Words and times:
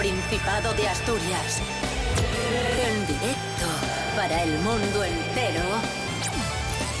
Principado 0.00 0.72
de 0.72 0.88
Asturias. 0.88 1.60
En 2.88 3.06
directo 3.06 3.66
para 4.16 4.44
el 4.44 4.58
mundo 4.60 5.04
entero. 5.04 5.60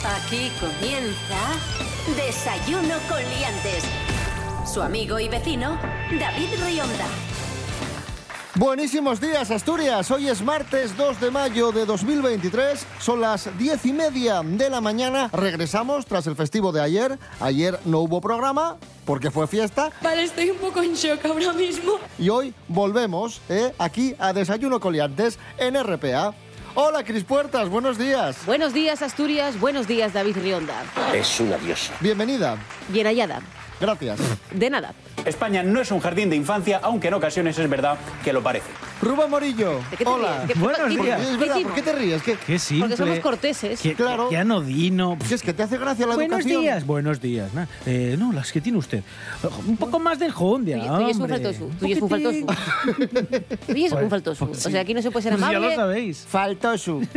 Aquí 0.04 0.52
comienza 0.60 1.56
Desayuno 2.14 2.96
con 3.08 3.20
Liantes. 3.20 3.84
Su 4.70 4.82
amigo 4.82 5.18
y 5.18 5.30
vecino, 5.30 5.78
David 6.10 6.50
Rionda. 6.62 7.06
Buenísimos 8.56 9.18
días, 9.18 9.50
Asturias. 9.50 10.10
Hoy 10.10 10.28
es 10.28 10.42
martes 10.42 10.94
2 10.94 11.22
de 11.22 11.30
mayo 11.30 11.72
de 11.72 11.86
2023. 11.86 12.86
Son 13.00 13.22
las 13.22 13.48
diez 13.56 13.86
y 13.86 13.94
media 13.94 14.42
de 14.44 14.68
la 14.68 14.82
mañana. 14.82 15.30
Regresamos 15.32 16.04
tras 16.04 16.26
el 16.26 16.36
festivo 16.36 16.70
de 16.70 16.82
ayer. 16.82 17.18
Ayer 17.40 17.80
no 17.86 18.00
hubo 18.00 18.20
programa 18.20 18.76
porque 19.04 19.30
fue 19.30 19.46
fiesta. 19.46 19.90
Vale, 20.02 20.24
estoy 20.24 20.50
un 20.50 20.58
poco 20.58 20.82
en 20.82 20.94
shock 20.94 21.24
ahora 21.24 21.52
mismo. 21.52 21.98
Y 22.18 22.28
hoy 22.28 22.54
volvemos 22.68 23.40
¿eh? 23.48 23.72
aquí 23.78 24.14
a 24.18 24.32
Desayuno 24.32 24.80
Coliantes 24.80 25.38
en 25.58 25.82
RPA. 25.82 26.34
Hola, 26.74 27.02
Cris 27.02 27.24
Puertas, 27.24 27.68
buenos 27.68 27.98
días. 27.98 28.46
Buenos 28.46 28.72
días, 28.72 29.02
Asturias. 29.02 29.58
Buenos 29.58 29.88
días, 29.88 30.12
David 30.12 30.36
Rionda. 30.36 30.84
Es 31.12 31.40
una 31.40 31.56
diosa. 31.58 31.92
Bienvenida. 32.00 32.56
Bien 32.88 33.06
hallada. 33.06 33.40
Gracias. 33.80 34.18
De 34.52 34.68
nada. 34.70 34.92
España 35.24 35.62
no 35.62 35.80
es 35.80 35.90
un 35.90 36.00
jardín 36.00 36.28
de 36.30 36.36
infancia, 36.36 36.80
aunque 36.82 37.08
en 37.08 37.14
ocasiones 37.14 37.58
es 37.58 37.68
verdad 37.68 37.96
que 38.24 38.32
lo 38.32 38.42
parece. 38.42 38.66
Rubén 39.02 39.30
Morillo. 39.30 39.78
¿De 39.90 39.96
qué 39.96 40.04
te 40.04 40.10
Hola. 40.10 40.42
ríes? 40.44 40.52
¿Qué- 40.52 40.58
Buenos 40.60 40.80
qué- 40.88 41.02
días. 41.02 41.20
Es 41.22 41.38
verdad? 41.38 41.62
¿por 41.62 41.74
qué 41.74 41.82
te 41.82 41.92
ríes? 41.92 42.22
¿Qué, 42.22 42.36
Qué 42.46 42.58
simple. 42.58 42.88
Porque 42.88 42.96
somos 43.02 43.18
corteses. 43.20 43.80
Qué, 43.80 43.94
Claro. 43.94 44.28
qué 44.28 44.36
anodino. 44.36 45.16
es 45.30 45.42
que 45.42 45.52
te 45.54 45.62
hace 45.62 45.78
gracia 45.78 46.06
la 46.06 46.14
Buenos 46.14 46.38
educación? 46.40 46.62
días, 46.62 46.86
buenos 46.86 47.20
días. 47.20 47.54
Na- 47.54 47.68
eh, 47.86 48.16
no, 48.18 48.32
las 48.32 48.52
que 48.52 48.60
tiene 48.60 48.76
usted. 48.78 49.02
Un 49.66 49.76
poco 49.78 49.98
más 49.98 50.18
de 50.18 50.26
enjundia, 50.26 50.78
Tú, 50.78 50.86
tú 50.96 51.00
y 51.06 51.10
es 51.10 51.16
un 51.16 51.22
hombre. 51.22 51.40
faltoso. 51.40 51.70
Tú 51.78 51.86
y 51.86 51.92
es 51.92 52.02
un 52.02 52.08
faltoso. 52.10 52.38
Tú 53.66 53.72
y 53.76 53.84
es 53.86 53.92
un 53.92 53.98
Pues- 53.98 54.10
faltoso. 54.10 54.46
pues 54.46 54.66
O 54.66 54.70
sea, 54.70 54.80
aquí 54.82 54.92
no 54.94 55.02
se 55.02 55.10
puede 55.10 55.22
ser 55.22 55.32
Pues 55.32 55.40
ya 55.42 55.48
amable. 55.56 55.68
lo 55.76 55.82
sabéis. 55.82 56.26
Faltoso. 56.28 57.00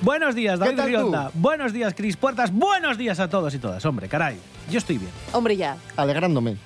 Buenos 0.00 0.34
días, 0.34 0.58
David? 0.58 0.80
Rionda. 0.80 1.30
Buenos 1.34 1.72
días, 1.72 1.94
Cris 1.94 2.16
Puertas. 2.16 2.52
Buenos 2.52 2.98
días 2.98 3.20
a 3.20 3.28
todos 3.28 3.54
y 3.54 3.58
todas. 3.58 3.84
Hombre, 3.84 4.08
caray. 4.08 4.38
Yo 4.70 4.78
estoy 4.78 4.98
bien. 4.98 5.10
Hombre, 5.32 5.56
ya. 5.56 5.76
Alegrándome. 5.96 6.56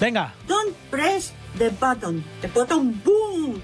Venga. 0.00 0.34
Don't 0.46 0.74
press 0.90 1.32
the 1.58 1.70
button. 1.70 2.24
The 2.42 2.48
button 2.48 3.00
boom. 3.04 3.62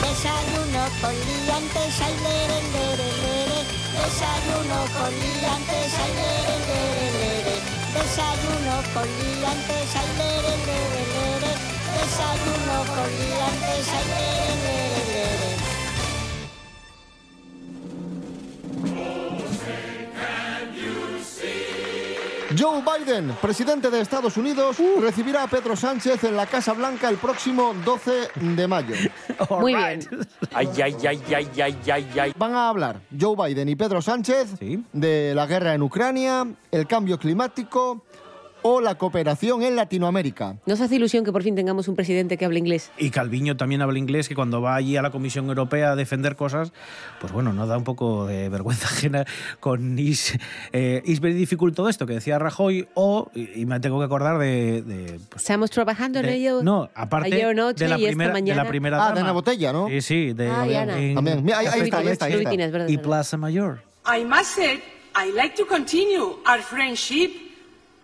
Desayuno 0.00 0.82
con 1.00 1.14
liantes, 1.14 2.00
ay, 2.00 2.14
lere, 2.24 2.58
lere, 2.72 3.08
lere. 3.22 3.58
Desayuno 3.96 4.78
con 4.96 5.12
liantes, 5.12 5.92
ay, 6.02 6.12
lere, 6.20 6.56
lere, 6.68 7.06
lere. 7.20 7.56
Desayuno 7.96 8.74
con 8.92 9.06
liantes, 9.06 9.96
ay, 9.96 10.08
lere, 10.18 10.54
lere, 10.68 11.02
lere. 11.14 11.52
Desayuno 11.96 12.76
con 12.94 13.08
liantes, 13.16 13.88
ay, 13.96 14.04
lere, 14.12 14.54
lere, 14.64 15.00
lere. 15.06 15.15
Joe 22.56 22.80
Biden, 22.80 23.32
presidente 23.42 23.90
de 23.90 24.00
Estados 24.00 24.36
Unidos, 24.36 24.76
recibirá 25.00 25.42
a 25.42 25.46
Pedro 25.48 25.74
Sánchez 25.76 26.22
en 26.24 26.36
la 26.36 26.46
Casa 26.46 26.72
Blanca 26.72 27.08
el 27.08 27.16
próximo 27.16 27.74
12 27.84 28.28
de 28.40 28.68
mayo. 28.68 28.94
Muy 29.60 29.74
right. 29.74 30.08
bien. 30.08 30.26
Ay, 30.54 30.68
ay, 30.82 30.96
ay, 31.06 31.22
ay, 31.34 31.48
ay, 31.60 31.78
ay, 31.92 32.06
ay. 32.20 32.32
Van 32.38 32.54
a 32.54 32.68
hablar 32.68 33.00
Joe 33.18 33.34
Biden 33.36 33.68
y 33.68 33.76
Pedro 33.76 34.00
Sánchez 34.00 34.54
Sí. 34.58 34.82
de 34.92 35.34
la 35.34 35.46
guerra 35.46 35.74
en 35.74 35.82
Ucrania, 35.82 36.46
el 36.70 36.86
cambio 36.86 37.18
climático 37.18 38.04
o 38.68 38.80
la 38.80 38.96
cooperación 38.96 39.62
en 39.62 39.76
Latinoamérica. 39.76 40.56
Nos 40.66 40.80
hace 40.80 40.96
ilusión 40.96 41.24
que 41.24 41.30
por 41.30 41.42
fin 41.44 41.54
tengamos 41.54 41.86
un 41.86 41.94
presidente 41.94 42.36
que 42.36 42.44
hable 42.44 42.58
inglés. 42.58 42.90
Y 42.98 43.10
Calviño 43.10 43.56
también 43.56 43.80
habla 43.80 43.96
inglés, 43.98 44.28
que 44.28 44.34
cuando 44.34 44.60
va 44.60 44.74
allí 44.74 44.96
a 44.96 45.02
la 45.02 45.10
Comisión 45.10 45.48
Europea 45.48 45.92
a 45.92 45.96
defender 45.96 46.34
cosas, 46.34 46.72
pues 47.20 47.32
bueno, 47.32 47.52
no 47.52 47.66
da 47.68 47.78
un 47.78 47.84
poco 47.84 48.26
de 48.26 48.48
vergüenza 48.56 48.86
ajena 48.88 49.24
con 49.60 49.98
is, 49.98 50.36
eh, 50.72 51.00
is 51.04 51.20
very 51.20 51.34
difficult 51.34 51.76
todo 51.76 51.88
esto 51.88 52.06
que 52.06 52.14
decía 52.14 52.38
Rajoy, 52.40 52.88
o, 52.94 53.30
y, 53.34 53.60
y 53.60 53.66
me 53.66 53.78
tengo 53.78 53.98
que 54.00 54.04
acordar 54.06 54.38
de... 54.38 54.82
de, 54.82 55.20
pues, 55.28 55.42
Estamos 55.42 55.70
trabajando 55.70 56.18
en 56.18 56.26
de- 56.26 56.34
ello. 56.34 56.62
no, 56.62 56.90
aparte 56.94 57.32
ayer 57.34 57.54
noche 57.54 57.84
de, 57.84 57.90
la 57.90 57.98
y 57.98 58.04
esta 58.04 58.08
primera, 58.10 58.28
de 58.28 58.32
mañana. 58.32 58.62
la 58.64 58.68
primera 58.68 58.96
Ah, 58.96 59.08
de 59.10 59.14
dama. 59.14 59.20
Ana 59.26 59.32
Botella, 59.32 59.72
¿no? 59.72 59.88
Sí, 59.88 60.00
sí. 60.00 60.32
De, 60.32 60.48
Ana. 60.50 60.98
en- 60.98 61.14
También. 61.14 61.44
Mira, 61.44 61.58
ahí- 61.58 61.66
ahí 61.66 61.80
está, 61.82 61.98
ahí 61.98 62.08
está, 62.08 62.24
ahí 62.26 62.32
está. 62.34 62.90
Y. 62.90 62.98
Plaza 62.98 63.36
Mayor. 63.36 63.82
I 64.06 64.24
must 64.24 64.56
say, 64.56 64.82
I 65.14 65.32
like 65.34 65.54
to 65.56 65.66
continue 65.66 66.36
our 66.48 66.60
friendship, 66.60 67.30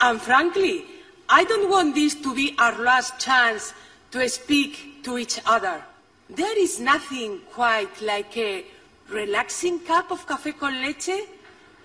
and 0.02 0.20
frankly, 0.20 0.84
I 1.28 1.44
don't 1.44 1.70
want 1.70 1.94
this 1.94 2.20
to 2.22 2.34
be 2.34 2.54
our 2.58 2.78
last 2.78 3.18
chance 3.18 3.72
to 4.10 4.28
speak 4.28 5.02
to 5.04 5.16
each 5.18 5.40
other. 5.46 5.80
There 6.28 6.58
is 6.60 6.78
nothing 6.80 7.40
quite 7.54 7.88
like 8.00 8.36
a 8.38 8.64
relaxing 9.10 9.78
cup 9.80 10.10
of 10.10 10.24
café 10.26 10.54
con 10.54 10.80
leche 10.80 11.14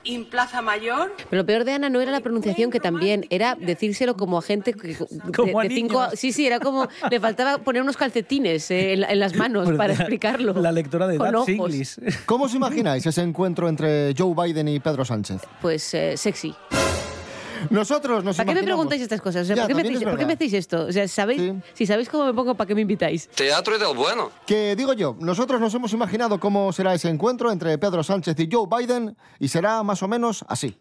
in 0.03 0.25
Plaza 0.29 0.61
Mayor. 0.61 1.11
Pero 1.29 1.41
lo 1.41 1.45
peor 1.45 1.65
de 1.65 1.73
Ana 1.73 1.89
no 1.89 1.99
era 1.99 2.11
la 2.11 2.21
pronunciación, 2.21 2.71
que 2.71 2.79
también 2.79 3.25
era 3.29 3.55
decírselo 3.55 4.15
como 4.15 4.37
a 4.37 4.41
gente 4.41 4.73
que- 4.73 4.95
de, 4.95 5.31
Como 5.35 5.59
a 5.59 5.63
de 5.63 5.69
cinco. 5.69 6.07
Sí, 6.15 6.31
sí, 6.31 6.45
era 6.47 6.59
como. 6.61 6.87
Le 7.11 7.19
faltaba 7.19 7.57
poner 7.57 7.81
unos 7.81 7.97
calcetines 7.97 8.71
eh, 8.71 8.93
en, 8.93 9.03
en 9.03 9.19
las 9.19 9.35
manos 9.35 9.69
para 9.75 9.89
la- 9.89 9.93
explicarlo. 9.95 10.53
La 10.53 10.71
lectora 10.71 11.07
de 11.07 11.17
Dutch. 11.17 11.49
English. 11.49 11.97
¿Cómo 12.25 12.45
os 12.45 12.53
imagináis 12.53 13.05
ese 13.05 13.21
encuentro 13.21 13.67
entre 13.67 14.13
Joe 14.17 14.33
Biden 14.33 14.69
y 14.69 14.79
Pedro 14.79 15.03
Sánchez? 15.03 15.41
Pues 15.61 15.93
eh, 15.93 16.15
sexy. 16.15 16.55
Nosotros 17.69 18.23
nos 18.23 18.37
¿Para 18.37 18.53
qué 18.53 18.59
me 18.59 18.63
preguntáis 18.63 19.01
estas 19.01 19.21
cosas? 19.21 19.43
O 19.43 19.45
sea, 19.45 19.55
Ya, 19.55 19.61
¿por, 19.63 19.67
qué 19.69 19.73
me 19.75 19.81
hacéis, 19.81 19.97
es 19.97 20.03
por 20.03 20.11
qué 20.13 20.17
me 20.17 20.25
verdad. 20.25 20.35
hacéis 20.35 20.53
esto? 20.53 20.85
O 20.85 20.91
sea, 20.91 21.07
¿sabéis? 21.07 21.41
Sí. 21.41 21.53
Si 21.73 21.85
sabéis 21.85 22.09
cómo 22.09 22.25
me 22.25 22.33
pongo, 22.33 22.55
¿para 22.55 22.67
qué 22.67 22.75
me 22.75 22.81
invitáis? 22.81 23.27
Teatro 23.29 23.75
y 23.75 23.79
del 23.79 23.95
bueno. 23.95 24.31
Que 24.45 24.75
digo 24.75 24.93
yo, 24.93 25.15
nosotros 25.19 25.59
nos 25.61 25.73
hemos 25.73 25.93
imaginado 25.93 26.39
cómo 26.39 26.71
será 26.73 26.93
ese 26.93 27.09
encuentro 27.09 27.51
entre 27.51 27.77
Pedro 27.77 28.03
Sánchez 28.03 28.39
y 28.39 28.49
Joe 28.51 28.67
Biden 28.69 29.15
y 29.39 29.47
será 29.47 29.83
más 29.83 30.01
o 30.03 30.07
menos 30.07 30.43
así. 30.47 30.77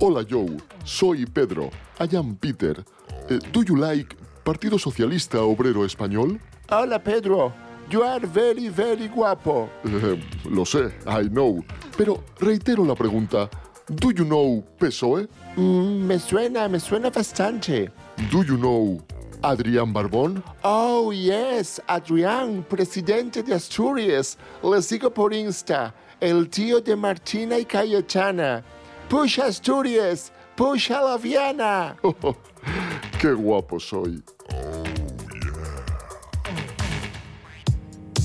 Hola 0.00 0.24
Joe, 0.28 0.56
soy 0.84 1.26
Pedro. 1.26 1.70
I 2.00 2.16
am 2.16 2.36
Peter. 2.36 2.84
Eh, 3.28 3.38
do 3.52 3.62
you 3.62 3.76
like 3.76 4.16
Partido 4.42 4.78
Socialista 4.78 5.42
Obrero 5.42 5.84
Español? 5.84 6.40
Hola 6.70 6.98
Pedro, 7.02 7.52
you 7.88 8.02
are 8.02 8.26
very, 8.26 8.68
very 8.68 9.06
guapo. 9.08 9.70
Eh, 9.84 10.20
lo 10.50 10.64
sé, 10.64 10.92
I 11.06 11.28
know. 11.28 11.64
Pero 11.96 12.24
reitero 12.40 12.84
la 12.84 12.94
pregunta. 12.96 13.48
Do 13.88 14.10
you 14.10 14.24
know 14.24 14.64
PSOE? 14.78 15.28
Mm, 15.56 16.06
me 16.06 16.18
suena, 16.18 16.68
me 16.68 16.78
suena 16.78 17.10
bastante. 17.10 17.90
Do 18.30 18.42
you 18.44 18.56
know 18.56 19.02
Adrián 19.42 19.92
Barbón? 19.92 20.42
Oh, 20.62 21.10
yes, 21.12 21.80
Adrián, 21.88 22.64
presidente 22.68 23.42
de 23.42 23.54
Asturias. 23.54 24.36
Le 24.62 24.80
sigo 24.80 25.12
por 25.12 25.32
Insta, 25.32 25.92
el 26.20 26.48
tío 26.48 26.80
de 26.80 26.94
Martina 26.94 27.58
y 27.58 27.64
Cayetana. 27.64 28.62
Push 29.08 29.40
Asturias, 29.40 30.30
push 30.56 30.90
a 30.92 31.02
la 31.02 31.16
Viana. 31.18 31.96
Qué 33.20 33.32
guapo 33.32 33.80
soy. 33.80 34.22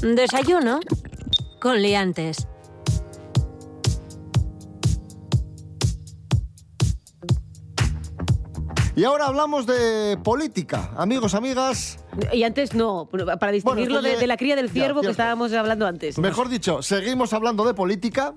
Desayuno 0.01 0.79
con 1.59 1.81
liantes. 1.81 2.47
Y 8.97 9.03
ahora 9.03 9.27
hablamos 9.27 9.67
de 9.67 10.17
política, 10.23 10.89
amigos, 10.97 11.35
amigas. 11.35 11.99
Y 12.33 12.41
antes 12.41 12.73
no, 12.73 13.07
para 13.39 13.51
distinguirlo 13.51 13.99
esto 13.99 14.19
de, 14.19 14.25
la 14.25 14.37
cría 14.37 14.55
del 14.55 14.69
ya, 14.69 14.73
ciervo 14.73 15.01
que 15.01 15.11
estábamos 15.11 15.53
hablando 15.53 15.85
antes. 15.85 16.17
Mejor 16.17 16.49
dicho, 16.49 16.81
seguimos 16.81 17.31
hablando 17.31 17.63
de 17.63 17.75
política. 17.75 18.33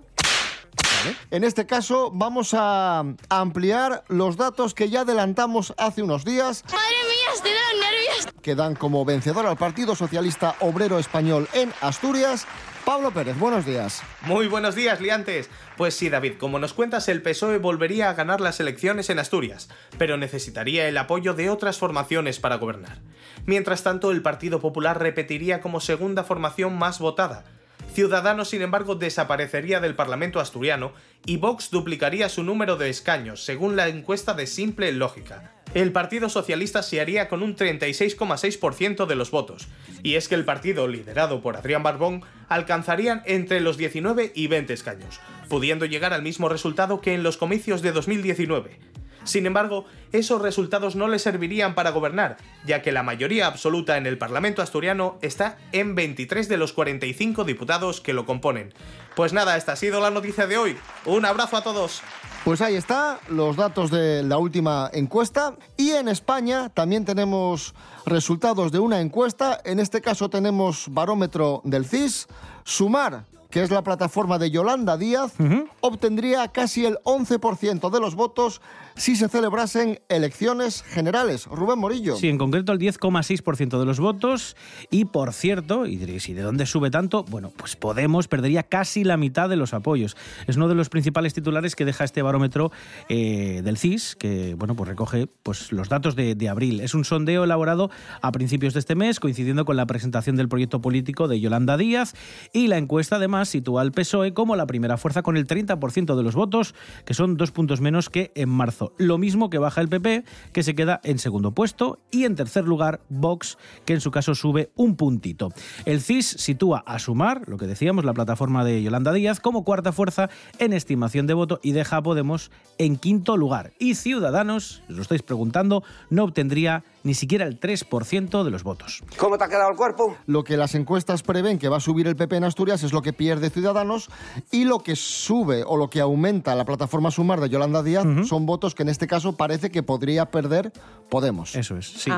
En 1.31 1.45
este 1.45 1.65
caso 1.65 2.11
vamos 2.13 2.53
a 2.53 3.03
ampliar 3.31 4.05
los 4.09 4.37
datos 4.37 4.75
que 4.75 4.91
ya 4.91 5.01
adelantamos 5.01 5.73
hace 5.79 6.03
unos 6.03 6.27
días 6.27 6.63
Madre 6.67 6.95
mía, 7.09 7.31
estoy 7.35 7.53
de 7.53 7.57
los 7.57 7.83
nervios. 7.83 8.43
que 8.43 8.55
dan 8.55 8.75
como 8.75 9.03
vencedor 9.07 9.47
al 9.47 9.57
Partido 9.57 9.97
Socialista 9.97 10.57
Obrero 10.61 10.99
Español 10.99 11.49
en 11.55 11.73
Asturias. 11.81 12.47
Pablo 12.85 13.13
Pérez, 13.13 13.39
buenos 13.39 13.67
días. 13.67 14.03
Muy 14.23 14.49
buenos 14.49 14.75
días, 14.75 15.01
liantes. 15.01 15.49
Pues 15.77 15.95
sí, 15.95 16.09
David, 16.09 16.35
como 16.39 16.59
nos 16.59 16.73
cuentas, 16.73 17.09
el 17.09 17.23
PSOE 17.23 17.59
volvería 17.59 18.11
a 18.11 18.15
ganar 18.15 18.41
las 18.41 18.59
elecciones 18.59 19.11
en 19.11 19.19
Asturias, 19.19 19.69
pero 19.99 20.17
necesitaría 20.17 20.89
el 20.89 20.97
apoyo 20.99 21.35
de 21.35 21.51
otras 21.51 21.79
formaciones 21.79 22.41
para 22.41 22.57
gobernar. 22.57 22.99
Mientras 23.47 23.83
tanto, 23.83 24.11
el 24.11 24.23
Partido 24.23 24.61
Popular 24.61 24.99
repetiría 24.99 25.61
como 25.61 25.81
segunda 25.81 26.25
formación 26.25 26.77
más 26.77 26.99
votada. 26.99 27.45
Ciudadanos, 27.93 28.49
sin 28.49 28.63
embargo, 28.63 28.95
desaparecería 28.95 29.81
del 29.81 29.97
Parlamento 29.97 30.41
asturiano 30.41 30.93
y 31.27 31.37
Vox 31.37 31.71
duplicaría 31.71 32.29
su 32.29 32.43
número 32.45 32.77
de 32.77 32.89
escaños, 32.89 33.45
según 33.45 33.77
la 33.77 33.89
encuesta 33.89 34.35
de 34.35 34.47
Simple 34.47 34.93
Lógica. 34.93 35.60
El 35.73 35.93
Partido 35.93 36.29
Socialista 36.29 36.83
se 36.83 37.01
haría 37.01 37.29
con 37.29 37.45
un 37.45 37.55
36,6% 37.55 39.07
de 39.07 39.15
los 39.15 39.31
votos, 39.31 39.69
y 40.03 40.17
es 40.17 40.27
que 40.27 40.35
el 40.35 40.45
partido, 40.45 40.89
liderado 40.89 41.43
por 41.43 41.57
Adrián 41.57 41.85
Barbón, 41.85 42.25
alcanzarían 42.49 43.23
entre 43.25 43.61
los 43.61 43.77
19 43.77 44.33
y 44.35 44.49
20 44.49 44.73
escaños, 44.73 45.21
pudiendo 45.49 45.87
llegar 45.87 46.13
al 46.13 46.23
mismo 46.23 46.49
resultado 46.49 47.01
que 47.01 47.15
en 47.15 47.23
los 47.23 47.37
comicios 47.37 47.83
de 47.83 47.93
2019. 47.93 48.81
Sin 49.25 49.47
embargo, 49.47 49.85
esos 50.13 50.41
resultados 50.43 50.97
no 50.97 51.09
le 51.09 51.19
servirían 51.19 51.75
para 51.75 51.91
gobernar, 51.91 52.37
ya 52.65 52.83
que 52.83 52.93
la 52.93 53.03
mayoría 53.03 53.47
absoluta 53.47 53.97
en 53.97 54.07
el 54.07 54.19
Parlamento 54.19 54.63
asturiano 54.63 55.19
está 55.23 55.59
en 55.73 55.95
23 55.95 56.49
de 56.49 56.57
los 56.57 56.73
45 56.73 57.45
diputados 57.45 58.01
que 58.01 58.13
lo 58.13 58.27
componen. 58.27 58.73
Pues 59.15 59.33
nada, 59.33 59.57
esta 59.57 59.73
ha 59.73 59.77
sido 59.77 60.01
la 60.01 60.11
noticia 60.11 60.47
de 60.47 60.57
hoy. 60.57 60.77
Un 61.05 61.25
abrazo 61.25 61.57
a 61.57 61.63
todos. 61.63 62.03
Pues 62.45 62.63
ahí 62.63 62.75
está, 62.75 63.21
los 63.29 63.57
datos 63.57 63.91
de 63.91 64.23
la 64.23 64.39
última 64.39 64.89
encuesta. 64.93 65.57
Y 65.77 65.91
en 65.91 66.09
España 66.09 66.71
también 66.71 67.05
tenemos 67.05 67.75
resultados 68.07 68.73
de 68.73 68.79
una 68.79 69.01
encuesta. 69.01 69.61
En 69.65 69.79
este 69.79 70.01
caso 70.01 70.31
tenemos 70.31 70.87
barómetro 70.91 71.61
del 71.65 71.85
CIS. 71.85 72.29
Sumar 72.65 73.25
que 73.51 73.63
es 73.63 73.71
la 73.71 73.83
plataforma 73.83 74.39
de 74.39 74.51
Yolanda 74.51 74.97
Díaz, 74.97 75.35
obtendría 75.81 76.49
casi 76.49 76.87
el 76.87 76.97
11% 77.05 77.91
de 77.91 78.01
los 78.01 78.15
votos 78.15 78.61
si 78.97 79.17
se 79.17 79.29
celebrasen 79.29 80.01
elecciones 80.09 80.83
generales. 80.83 81.47
Rubén 81.47 81.79
Morillo. 81.79 82.17
Sí, 82.17 82.29
en 82.29 82.39
concreto 82.39 82.73
el 82.73 82.79
10,6% 82.79 83.79
de 83.79 83.85
los 83.85 83.99
votos. 83.99 84.57
Y 84.91 85.07
por 85.07 85.33
cierto, 85.33 85.87
y 85.87 85.97
diréis, 85.97 86.29
¿y 86.29 86.35
de 86.35 86.43
dónde 86.43 86.67
sube 86.67 86.91
tanto? 86.91 87.25
Bueno, 87.25 87.51
pues 87.57 87.77
Podemos 87.81 88.29
perdería 88.29 88.63
casi 88.63 89.05
la 89.05 89.17
mitad 89.17 89.49
de 89.49 89.57
los 89.57 89.73
apoyos. 89.73 90.17
Es 90.47 90.57
uno 90.57 90.69
de 90.69 90.75
los 90.75 90.91
principales 90.91 91.33
titulares 91.33 91.75
que 91.75 91.85
deja 91.87 92.05
este 92.05 92.21
barómetro 92.21 92.71
eh, 93.09 93.63
del 93.65 93.79
CIS, 93.79 94.17
que 94.17 94.55
bueno, 94.55 94.77
pues 94.77 94.89
recoge 94.89 95.27
pues, 95.43 95.73
los 95.73 95.89
datos 95.89 96.15
de, 96.15 96.35
de 96.35 96.49
abril. 96.49 96.81
Es 96.81 96.95
un 96.95 97.05
sondeo 97.05 97.45
elaborado 97.45 97.91
a 98.21 98.33
principios 98.33 98.75
de 98.75 98.81
este 98.81 98.95
mes, 98.95 99.19
coincidiendo 99.19 99.65
con 99.65 99.77
la 99.77 99.87
presentación 99.87 100.37
del 100.37 100.49
proyecto 100.49 100.83
político 100.83 101.27
de 101.27 101.41
Yolanda 101.41 101.79
Díaz. 101.79 102.15
Y 102.53 102.69
la 102.69 102.77
encuesta, 102.77 103.17
además, 103.17 103.40
sitúa 103.45 103.83
al 103.83 103.93
PSOE 103.93 104.35
como 104.35 104.57
la 104.57 104.67
primera 104.67 104.97
fuerza 104.97 105.23
con 105.23 105.37
el 105.37 105.47
30% 105.47 106.17
de 106.17 106.23
los 106.23 106.35
votos, 106.35 106.75
que 107.05 107.15
son 107.15 107.37
dos 107.37 107.51
puntos 107.51 107.81
menos 107.81 108.11
que 108.11 108.33
en 108.35 108.49
marzo. 108.49 108.93
Lo 108.99 109.19
mismo 109.19 109.51
que 109.51 109.59
baja 109.59 109.81
el 109.81 109.89
PP, 109.89 110.25
que 110.53 110.63
se 110.63 110.75
queda 110.75 111.01
en 111.05 111.19
segundo 111.19 111.53
puesto, 111.53 111.99
y 112.11 112.25
en 112.25 112.35
tercer 112.35 112.65
lugar 112.65 113.01
Vox, 113.09 113.59
que 113.85 113.95
en 113.95 114.01
su 114.01 114.11
caso 114.11 114.35
sube 114.35 114.71
un 114.77 114.97
puntito. 114.97 115.51
El 115.85 116.01
CIS 116.01 116.27
sitúa 116.39 116.83
a 116.87 116.99
Sumar, 116.99 117.49
lo 117.49 117.57
que 117.57 117.67
decíamos, 117.67 118.05
la 118.05 118.15
plataforma 118.15 118.65
de 118.65 118.83
Yolanda 118.83 119.13
Díaz, 119.13 119.41
como 119.41 119.65
cuarta 119.65 119.93
fuerza 119.93 120.31
en 120.59 120.73
estimación 120.73 121.27
de 121.27 121.35
voto 121.35 121.61
y 121.63 121.73
deja 121.73 121.97
a 121.97 122.03
Podemos 122.03 122.51
en 122.79 122.97
quinto 122.97 123.37
lugar. 123.37 123.73
Y 123.79 123.95
Ciudadanos, 123.95 124.83
os 124.89 124.97
lo 124.97 125.03
estáis 125.03 125.23
preguntando, 125.23 125.83
no 126.09 126.25
obtendría 126.25 126.85
ni 127.03 127.15
siquiera 127.15 127.47
el 127.47 127.59
3% 127.59 128.45
de 128.45 128.51
los 128.51 128.63
votos. 128.63 129.03
¿Cómo 129.17 129.39
te 129.39 129.45
ha 129.45 129.49
quedado 129.49 129.71
el 129.71 129.77
cuerpo? 129.77 130.17
Lo 130.27 130.45
que 130.45 130.57
las 130.57 130.75
encuestas 130.75 131.23
prevén 131.23 131.59
que 131.59 131.69
va 131.69 131.79
a 131.79 131.81
subir 131.81 132.07
el 132.07 132.17
PP 132.17 132.37
en 132.37 132.45
Asturias 132.45 132.83
es 132.83 132.93
lo 132.93 133.03
que 133.03 133.13
pierde 133.13 133.51
Ciudadanos 133.51 134.11
y 134.51 134.65
lo 134.65 134.81
que 134.81 134.97
sube 134.97 135.65
o 135.67 135.77
lo 135.77 135.89
que 135.89 136.01
aumenta 136.01 136.55
la 136.55 136.65
plataforma 136.65 137.11
Sumar 137.11 137.41
de 137.41 137.49
Yolanda 137.49 137.83
Díaz 137.83 138.07
son 138.27 138.47
votos 138.47 138.75
que 138.75 138.83
en 138.83 138.89
este 138.89 139.07
caso 139.07 139.37
parece 139.37 139.71
que 139.71 139.83
podría 139.83 140.31
perder 140.31 140.73
Podemos. 141.11 141.57
Eso 141.57 141.77
es, 141.77 141.87
sí. 141.87 142.11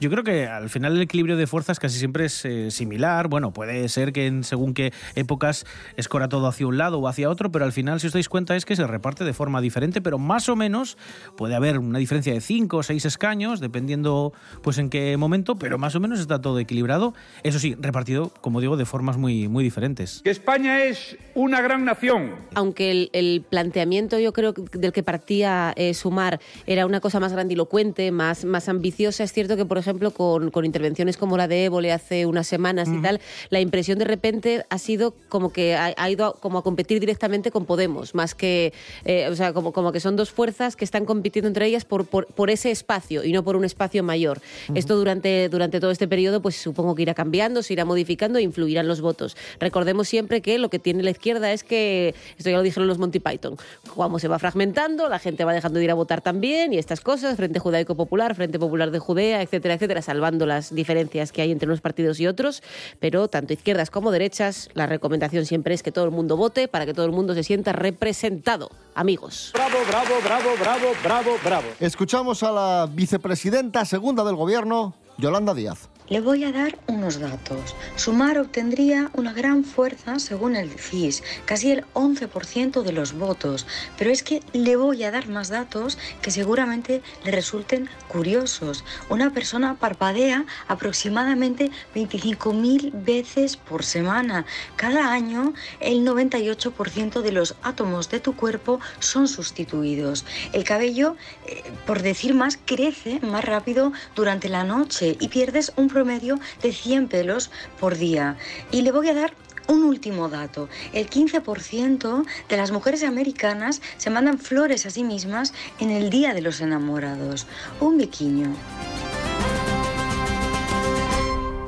Yo 0.00 0.10
creo 0.10 0.22
que 0.22 0.46
al 0.46 0.70
final 0.70 0.94
el 0.94 1.02
equilibrio 1.02 1.36
de 1.36 1.48
fuerzas 1.48 1.80
casi 1.80 1.98
siempre 1.98 2.26
es 2.26 2.44
eh, 2.44 2.70
similar. 2.70 3.26
Bueno, 3.26 3.52
puede 3.52 3.88
ser 3.88 4.12
que 4.12 4.28
en 4.28 4.44
según 4.44 4.74
qué 4.74 4.92
épocas 5.16 5.66
escora 5.96 6.28
todo 6.28 6.46
hacia 6.46 6.68
un 6.68 6.78
lado 6.78 7.00
o 7.00 7.08
hacia 7.08 7.28
otro, 7.28 7.50
pero 7.50 7.64
al 7.64 7.72
final, 7.72 7.98
si 7.98 8.06
os 8.06 8.12
dais 8.12 8.28
cuenta, 8.28 8.54
es 8.54 8.64
que 8.64 8.76
se 8.76 8.86
reparte 8.86 9.24
de 9.24 9.32
forma 9.32 9.60
diferente, 9.60 10.00
pero 10.00 10.18
más 10.18 10.48
o 10.48 10.54
menos 10.54 10.96
puede 11.36 11.56
haber 11.56 11.80
una 11.80 11.98
diferencia 11.98 12.32
de 12.32 12.40
5 12.40 12.76
o 12.76 12.82
6 12.84 13.04
escaños, 13.06 13.58
dependiendo 13.58 14.14
pues 14.62 14.78
en 14.78 14.90
qué 14.90 15.16
momento, 15.16 15.56
pero 15.56 15.78
más 15.78 15.94
o 15.94 16.00
menos 16.00 16.20
está 16.20 16.40
todo 16.40 16.58
equilibrado. 16.58 17.14
Eso 17.42 17.58
sí, 17.58 17.76
repartido, 17.78 18.32
como 18.40 18.60
digo, 18.60 18.76
de 18.76 18.84
formas 18.84 19.16
muy, 19.16 19.48
muy 19.48 19.64
diferentes. 19.64 20.20
Que 20.22 20.30
España 20.30 20.84
es 20.84 21.16
una 21.34 21.60
gran 21.60 21.84
nación. 21.84 22.34
Aunque 22.54 22.90
el, 22.90 23.10
el 23.12 23.44
planteamiento, 23.48 24.18
yo 24.18 24.32
creo, 24.32 24.52
del 24.52 24.92
que 24.92 25.02
partía 25.02 25.72
eh, 25.76 25.94
Sumar 25.94 26.40
era 26.66 26.86
una 26.86 27.00
cosa 27.00 27.20
más 27.20 27.32
grandilocuente, 27.32 28.10
más 28.10 28.38
más, 28.44 28.68
ambiciosa. 28.68 29.24
Es 29.24 29.32
cierto 29.32 29.56
que, 29.56 29.64
por 29.64 29.78
ejemplo, 29.78 30.10
con, 30.10 30.64
intervenciones 30.64 31.16
como 31.16 31.36
la 31.36 31.48
de 31.48 31.64
Évole 31.64 31.92
hace 31.92 32.26
unas 32.26 32.46
semanas 32.46 32.88
y 32.92 33.00
tal, 33.00 33.20
la 33.50 33.60
impresión 33.60 33.98
de 33.98 34.04
repente 34.04 34.64
ha 34.68 34.78
sido 34.78 35.14
como 35.28 35.52
que 35.52 35.76
ha, 35.76 36.10
ido 36.10 36.26
a, 36.26 36.32
como 36.34 36.58
a 36.58 36.62
competir 36.62 37.00
directamente 37.00 37.50
con 37.50 37.64
Podemos, 37.64 38.14
más 38.14 38.34
que, 38.34 38.72
eh, 39.04 39.28
o 39.30 39.36
sea, 39.36 39.52
como, 39.52 39.72
como 39.72 39.92
que 39.92 40.00
son 40.00 40.16
dos 40.16 40.30
fuerzas 40.30 40.74
que 40.74 40.84
están 40.84 41.04
compitiendo 41.04 41.48
entre 41.48 41.66
ellas 41.66 41.84
por, 41.84 42.06
por, 42.06 42.50
ese 42.50 42.70
espacio 42.70 43.24
y 43.24 43.32
no 43.32 43.44
por 43.44 43.56
un 43.56 43.64
espacio 43.64 44.02
mayor. 44.08 44.40
Esto 44.74 44.96
durante, 44.96 45.48
durante 45.48 45.78
todo 45.78 45.92
este 45.92 46.08
periodo, 46.08 46.40
pues 46.40 46.56
supongo 46.56 46.94
que 46.94 47.02
irá 47.02 47.14
cambiando, 47.14 47.62
se 47.62 47.74
irá 47.74 47.84
modificando 47.84 48.38
e 48.38 48.42
influirán 48.42 48.88
los 48.88 49.00
votos. 49.00 49.36
Recordemos 49.60 50.08
siempre 50.08 50.40
que 50.40 50.58
lo 50.58 50.70
que 50.70 50.78
tiene 50.78 51.02
la 51.02 51.10
izquierda 51.10 51.52
es 51.52 51.62
que, 51.62 52.14
esto 52.38 52.50
ya 52.50 52.56
lo 52.56 52.62
dijeron 52.62 52.88
los 52.88 52.98
Monty 52.98 53.20
Python, 53.20 53.56
como 53.94 54.18
se 54.18 54.28
va 54.28 54.38
fragmentando, 54.38 55.08
la 55.08 55.18
gente 55.18 55.44
va 55.44 55.52
dejando 55.52 55.78
de 55.78 55.84
ir 55.84 55.90
a 55.90 55.94
votar 55.94 56.22
también 56.22 56.72
y 56.72 56.78
estas 56.78 57.00
cosas, 57.00 57.36
Frente 57.36 57.58
Judaico 57.58 57.94
Popular 57.94 58.34
Frente 58.34 58.58
Popular 58.58 58.90
de 58.90 58.98
Judea, 58.98 59.42
etcétera, 59.42 59.74
etcétera, 59.74 60.00
salvando 60.02 60.46
las 60.46 60.74
diferencias 60.74 61.32
que 61.32 61.42
hay 61.42 61.52
entre 61.52 61.68
unos 61.68 61.80
partidos 61.80 62.20
y 62.20 62.26
otros, 62.26 62.62
pero 63.00 63.28
tanto 63.28 63.52
izquierdas 63.52 63.90
como 63.90 64.10
derechas, 64.10 64.70
la 64.74 64.86
recomendación 64.86 65.44
siempre 65.44 65.74
es 65.74 65.82
que 65.82 65.92
todo 65.92 66.04
el 66.04 66.10
mundo 66.10 66.36
vote 66.36 66.68
para 66.68 66.86
que 66.86 66.94
todo 66.94 67.06
el 67.06 67.12
mundo 67.12 67.34
se 67.34 67.42
sienta 67.42 67.72
representado. 67.72 68.70
Amigos. 68.94 69.52
Bravo, 69.54 69.78
bravo, 69.86 70.14
bravo, 70.24 70.50
bravo, 70.58 70.86
bravo, 71.04 71.30
bravo. 71.44 71.66
Escuchamos 71.78 72.42
a 72.42 72.50
la 72.50 72.88
vicepresidenta 72.90 73.84
segunda 73.98 74.22
del 74.22 74.36
gobierno, 74.36 74.94
Yolanda 75.16 75.54
Díaz. 75.54 75.88
Le 76.10 76.22
voy 76.22 76.44
a 76.44 76.52
dar 76.52 76.78
unos 76.86 77.20
datos. 77.20 77.76
Sumar 77.96 78.38
obtendría 78.38 79.10
una 79.12 79.34
gran 79.34 79.62
fuerza 79.62 80.18
según 80.18 80.56
el 80.56 80.70
CIS, 80.70 81.22
casi 81.44 81.70
el 81.70 81.84
11% 81.92 82.82
de 82.82 82.92
los 82.92 83.12
votos, 83.12 83.66
pero 83.98 84.10
es 84.10 84.22
que 84.22 84.40
le 84.54 84.76
voy 84.76 85.04
a 85.04 85.10
dar 85.10 85.28
más 85.28 85.50
datos 85.50 85.98
que 86.22 86.30
seguramente 86.30 87.02
le 87.24 87.30
resulten 87.30 87.90
curiosos. 88.08 88.84
Una 89.10 89.34
persona 89.34 89.74
parpadea 89.74 90.46
aproximadamente 90.66 91.70
25.000 91.94 93.04
veces 93.04 93.58
por 93.58 93.84
semana. 93.84 94.46
Cada 94.76 95.12
año 95.12 95.52
el 95.80 96.06
98% 96.06 97.20
de 97.20 97.32
los 97.32 97.54
átomos 97.62 98.08
de 98.08 98.20
tu 98.20 98.34
cuerpo 98.34 98.80
son 98.98 99.28
sustituidos. 99.28 100.24
El 100.54 100.64
cabello, 100.64 101.16
eh, 101.46 101.62
por 101.86 102.00
decir 102.00 102.32
más, 102.32 102.58
crece 102.64 103.20
más 103.20 103.44
rápido 103.44 103.92
durante 104.14 104.48
la 104.48 104.64
noche 104.64 105.18
y 105.20 105.28
pierdes 105.28 105.72
un 105.76 105.88
promedio 105.98 106.38
de 106.62 106.72
100 106.72 107.08
pelos 107.08 107.50
por 107.80 107.96
día. 107.96 108.36
Y 108.70 108.82
le 108.82 108.92
voy 108.92 109.08
a 109.08 109.14
dar 109.14 109.32
un 109.66 109.82
último 109.82 110.28
dato. 110.28 110.68
El 110.92 111.10
15% 111.10 112.24
de 112.48 112.56
las 112.56 112.70
mujeres 112.70 113.02
americanas 113.02 113.82
se 113.96 114.08
mandan 114.08 114.38
flores 114.38 114.86
a 114.86 114.90
sí 114.90 115.02
mismas 115.02 115.52
en 115.80 115.90
el 115.90 116.08
Día 116.08 116.34
de 116.34 116.40
los 116.40 116.60
Enamorados. 116.60 117.48
Un 117.80 117.98
biquiño. 117.98 118.54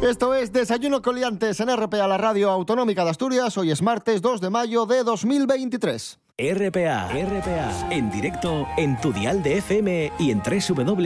Esto 0.01 0.33
es 0.33 0.53
Desayuno 0.53 1.03
Coliantes 1.03 1.59
en 1.59 1.77
RPA, 1.77 2.07
la 2.07 2.17
radio 2.17 2.51
autonómica 2.51 3.03
de 3.03 3.11
Asturias. 3.11 3.59
Hoy 3.59 3.73
es 3.73 3.83
martes 3.83 4.23
2 4.23 4.41
de 4.41 4.49
mayo 4.49 4.87
de 4.87 5.03
2023. 5.03 6.21
RPA, 6.39 7.09
RPA, 7.09 7.89
en 7.91 8.11
directo 8.11 8.67
en 8.79 8.99
tu 9.01 9.13
dial 9.13 9.43
de 9.43 9.59
FM 9.59 10.13
y 10.19 10.31
en 10.31 10.41
www.rtpa.es. 10.41 11.01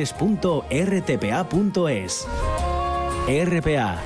RPA, 3.26 4.02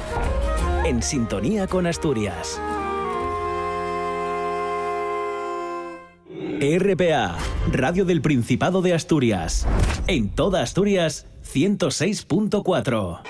en 0.84 1.02
sintonía 1.02 1.66
con 1.66 1.88
Asturias. 1.88 2.60
RPA, 6.60 7.36
Radio 7.72 8.04
del 8.04 8.22
Principado 8.22 8.80
de 8.80 8.94
Asturias. 8.94 9.66
En 10.06 10.28
toda 10.28 10.62
Asturias, 10.62 11.26
106.4. 11.42 13.22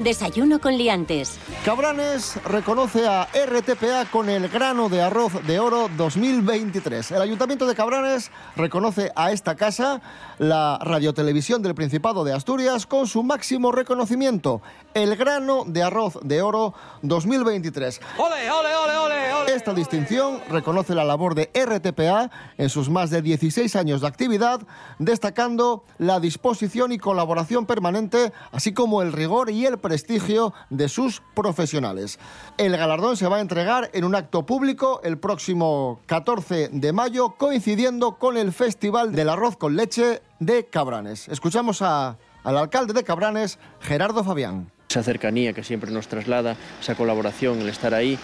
Desayuno 0.00 0.60
con 0.60 0.78
liantes. 0.78 1.38
Cabranes 1.62 2.42
reconoce 2.44 3.06
a 3.06 3.28
RTPA 3.34 4.06
con 4.10 4.30
el 4.30 4.48
grano 4.48 4.88
de 4.88 5.02
arroz 5.02 5.46
de 5.46 5.60
oro 5.60 5.90
2023. 5.94 7.10
El 7.10 7.20
Ayuntamiento 7.20 7.66
de 7.66 7.74
Cabranes 7.74 8.30
reconoce 8.56 9.12
a 9.14 9.30
esta 9.30 9.56
casa, 9.56 10.00
la 10.38 10.78
radiotelevisión 10.80 11.60
del 11.60 11.74
Principado 11.74 12.24
de 12.24 12.32
Asturias, 12.32 12.86
con 12.86 13.06
su 13.06 13.22
máximo 13.22 13.72
reconocimiento, 13.72 14.62
el 14.94 15.16
grano 15.16 15.64
de 15.66 15.82
arroz 15.82 16.18
de 16.22 16.40
oro 16.40 16.72
2023. 17.02 18.00
¡Ole, 18.16 18.50
ole, 18.50 18.74
ole, 18.74 18.96
ole! 18.96 19.32
ole 19.34 19.54
esta 19.54 19.74
distinción 19.74 20.40
reconoce 20.48 20.94
la 20.94 21.04
labor 21.04 21.34
de 21.34 21.50
RTPA 21.54 22.30
en 22.56 22.70
sus 22.70 22.88
más 22.88 23.10
de 23.10 23.20
16 23.20 23.76
años 23.76 24.00
de 24.00 24.06
actividad, 24.06 24.60
destacando 24.98 25.84
la 25.98 26.20
disposición 26.20 26.92
y 26.92 26.98
colaboración 26.98 27.66
permanente, 27.66 28.32
así 28.52 28.72
como 28.72 29.02
el 29.02 29.12
rigor 29.12 29.50
y 29.50 29.66
el 29.66 29.78
prestigio 29.94 30.54
de 30.70 30.88
sus 30.88 31.20
profesionales. 31.34 32.20
El 32.58 32.76
galardón 32.76 33.16
se 33.16 33.26
va 33.26 33.38
a 33.38 33.40
entregar 33.40 33.90
en 33.92 34.04
un 34.04 34.14
acto 34.14 34.46
público 34.46 35.00
el 35.02 35.18
próximo 35.18 35.98
14 36.06 36.68
de 36.72 36.92
mayo, 36.92 37.30
coincidiendo 37.36 38.12
con 38.16 38.36
el 38.36 38.52
Festival 38.52 39.10
del 39.10 39.28
Arroz 39.28 39.56
con 39.56 39.74
Leche 39.74 40.22
de 40.38 40.66
Cabranes. 40.66 41.26
Escuchamos 41.26 41.82
a- 41.82 42.16
al 42.44 42.56
alcalde 42.56 42.92
de 42.92 43.02
Cabranes, 43.02 43.58
Gerardo 43.80 44.22
Fabián. 44.22 44.70
esa 44.88 45.02
cercanía 45.02 45.52
que 45.52 45.64
siempre 45.64 45.90
nos 45.90 46.06
traslada, 46.06 46.56
esa 46.80 46.94
colaboración, 46.94 47.60
el 47.60 47.68
estar 47.68 47.92
ahí, 47.94 48.16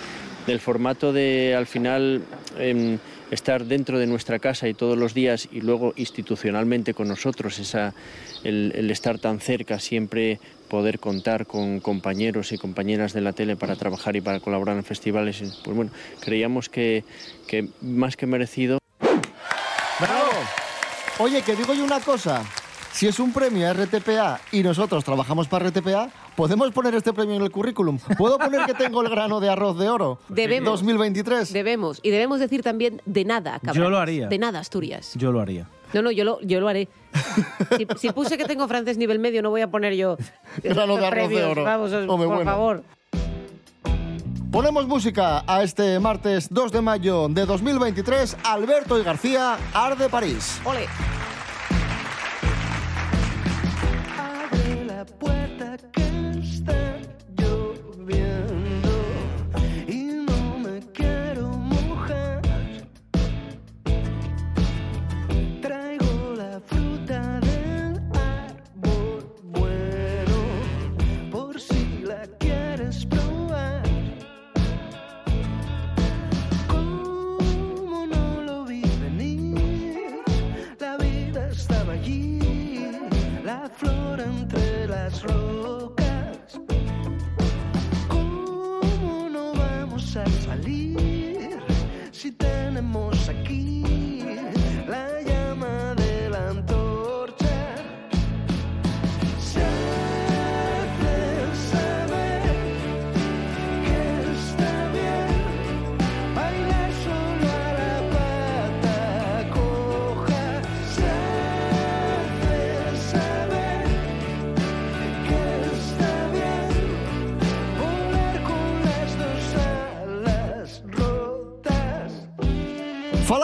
del 0.47 0.61
formato 0.61 1.13
de 1.13 1.55
al 1.57 1.67
final 1.67 2.23
em, 2.59 2.99
estar 3.31 3.65
dentro 3.65 3.99
de 3.99 4.07
nuestra 4.07 4.39
casa 4.39 4.69
y 4.69 4.75
todos 4.75 4.97
los 4.97 5.15
días 5.15 5.49
y 5.51 5.61
luego 5.61 5.93
institucionalmente 5.97 6.95
con 6.95 7.09
nosotros, 7.09 7.59
esa, 7.59 7.95
el, 8.45 8.91
estar 8.91 9.19
tan 9.19 9.41
cerca, 9.41 9.79
siempre 9.79 10.39
poder 10.69 10.99
contar 10.99 11.47
con 11.47 11.81
compañeros 11.81 12.53
y 12.53 12.59
compañeras 12.59 13.13
de 13.13 13.21
la 13.21 13.33
tele 13.33 13.57
para 13.57 13.77
trabajar 13.77 14.17
y 14.17 14.21
para 14.21 14.41
colaborar 14.41 14.77
en 14.77 14.85
festivales, 14.85 15.43
pues 15.65 15.77
bueno, 15.77 15.91
creíamos 16.21 16.69
que, 16.69 17.05
que 17.47 17.69
más 17.81 18.17
que 18.17 18.27
merecido. 18.27 18.79
¡Bravo! 20.01 20.31
Oye, 21.19 21.43
que 21.43 21.57
digo 21.57 21.73
yo 21.73 21.85
una 21.85 22.01
cosa. 22.01 22.45
Si 22.97 23.07
es 23.07 23.21
un 23.21 23.31
premio 23.31 23.69
a 23.69 23.75
RTPA 23.75 24.41
y 24.53 24.63
nosotros 24.63 25.05
trabajamos 25.05 25.49
para 25.49 25.69
RTPA, 25.69 26.09
podemos 26.35 26.73
poner 26.73 26.95
este 26.95 27.13
premio 27.13 27.37
en 27.37 27.43
el 27.43 27.51
currículum. 27.51 27.99
¿Puedo 28.17 28.39
poner 28.39 28.65
que 28.65 28.73
tengo 28.73 29.03
el 29.03 29.11
grano 29.11 29.39
de 29.39 29.51
arroz 29.51 29.79
de 29.79 29.91
oro? 29.91 30.19
Debemos. 30.31 30.81
2023. 30.81 31.53
Debemos. 31.53 32.01
Y 32.03 32.09
debemos 32.09 32.41
decir 32.41 32.63
también 32.63 33.03
de 33.05 33.27
nada, 33.27 33.59
Cabranes. 33.59 33.77
Yo 33.77 33.91
lo 33.91 33.99
haría. 33.99 34.29
De 34.29 34.39
nada, 34.39 34.61
Asturias. 34.61 35.13
Yo 35.15 35.31
lo 35.31 35.43
haría. 35.43 35.69
No, 35.93 36.01
no, 36.01 36.11
yo 36.11 36.25
lo, 36.25 36.41
yo 36.41 36.59
lo 36.59 36.69
haré. 36.69 36.89
si, 37.77 37.87
si 37.99 38.13
puse 38.13 38.39
que 38.39 38.47
tengo 38.47 38.67
francés 38.67 38.97
nivel 38.97 39.19
medio, 39.19 39.43
no 39.43 39.51
voy 39.51 39.61
a 39.61 39.71
poner 39.71 39.95
yo. 39.95 40.17
Grano 40.65 40.97
de 40.97 41.07
arroz 41.07 41.29
de 41.29 41.45
oro. 41.45 41.65
Vamos, 41.65 41.93
Hombre, 41.93 42.07
por 42.09 42.29
bueno. 42.29 42.45
favor. 42.51 42.83
Ponemos 44.51 44.87
música 44.87 45.45
a 45.47 45.63
este 45.63 46.01
martes 46.01 46.49
2 46.49 46.73
de 46.73 46.81
mayo 46.81 47.29
de 47.29 47.45
2023. 47.45 48.39
Alberto 48.43 48.99
y 48.99 49.03
García, 49.03 49.59
Arde 49.75 50.09
París. 50.09 50.63
Ole. 50.65 50.87
La 54.97 55.05
puerta 55.05 55.77
que 55.93 56.39
está 56.41 56.76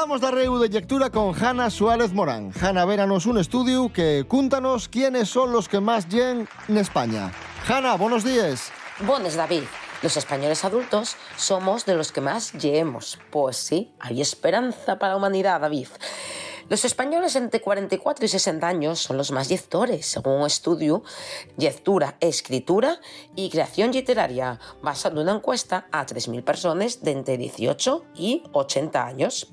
Falamos 0.02 0.20
de 0.20 0.30
reu 0.32 0.58
de 0.58 0.68
lectura 0.68 1.10
con 1.10 1.30
Hanna 1.30 1.70
Suárez 1.70 2.12
Morán. 2.12 2.50
Hanna, 2.60 2.84
véranos 2.84 3.24
un 3.24 3.38
estudio 3.38 3.92
que 3.92 4.24
cúntanos 4.26 4.88
quiénes 4.88 5.28
son 5.28 5.52
los 5.52 5.68
que 5.68 5.78
más 5.78 6.08
llen 6.08 6.48
en 6.66 6.76
España. 6.76 7.30
Hanna, 7.68 7.94
buenos 7.94 8.24
días. 8.24 8.72
Buenos, 9.06 9.36
David. 9.36 9.62
Los 10.02 10.16
españoles 10.16 10.64
adultos 10.64 11.14
somos 11.36 11.86
de 11.86 11.94
los 11.94 12.10
que 12.10 12.20
más 12.20 12.52
lleemos. 12.54 13.20
Pues 13.30 13.56
sí, 13.56 13.94
hay 14.00 14.20
esperanza 14.20 14.98
para 14.98 15.12
la 15.12 15.18
humanidad, 15.18 15.60
David. 15.60 15.86
Los 16.68 16.84
españoles 16.84 17.36
entre 17.36 17.60
44 17.60 18.24
y 18.24 18.28
60 18.28 18.66
años 18.66 19.00
son 19.00 19.16
los 19.16 19.30
más 19.30 19.50
lectores, 19.50 20.06
según 20.06 20.40
un 20.40 20.46
estudio 20.46 21.02
Lectura, 21.56 22.16
Escritura 22.20 23.00
y 23.34 23.50
Creación 23.50 23.92
Literaria, 23.92 24.58
basado 24.82 25.16
en 25.16 25.28
una 25.28 25.36
encuesta 25.36 25.86
a 25.92 26.06
3.000 26.06 26.44
personas 26.44 27.02
de 27.02 27.12
entre 27.12 27.36
18 27.36 28.04
y 28.14 28.44
80 28.52 29.04
años. 29.04 29.52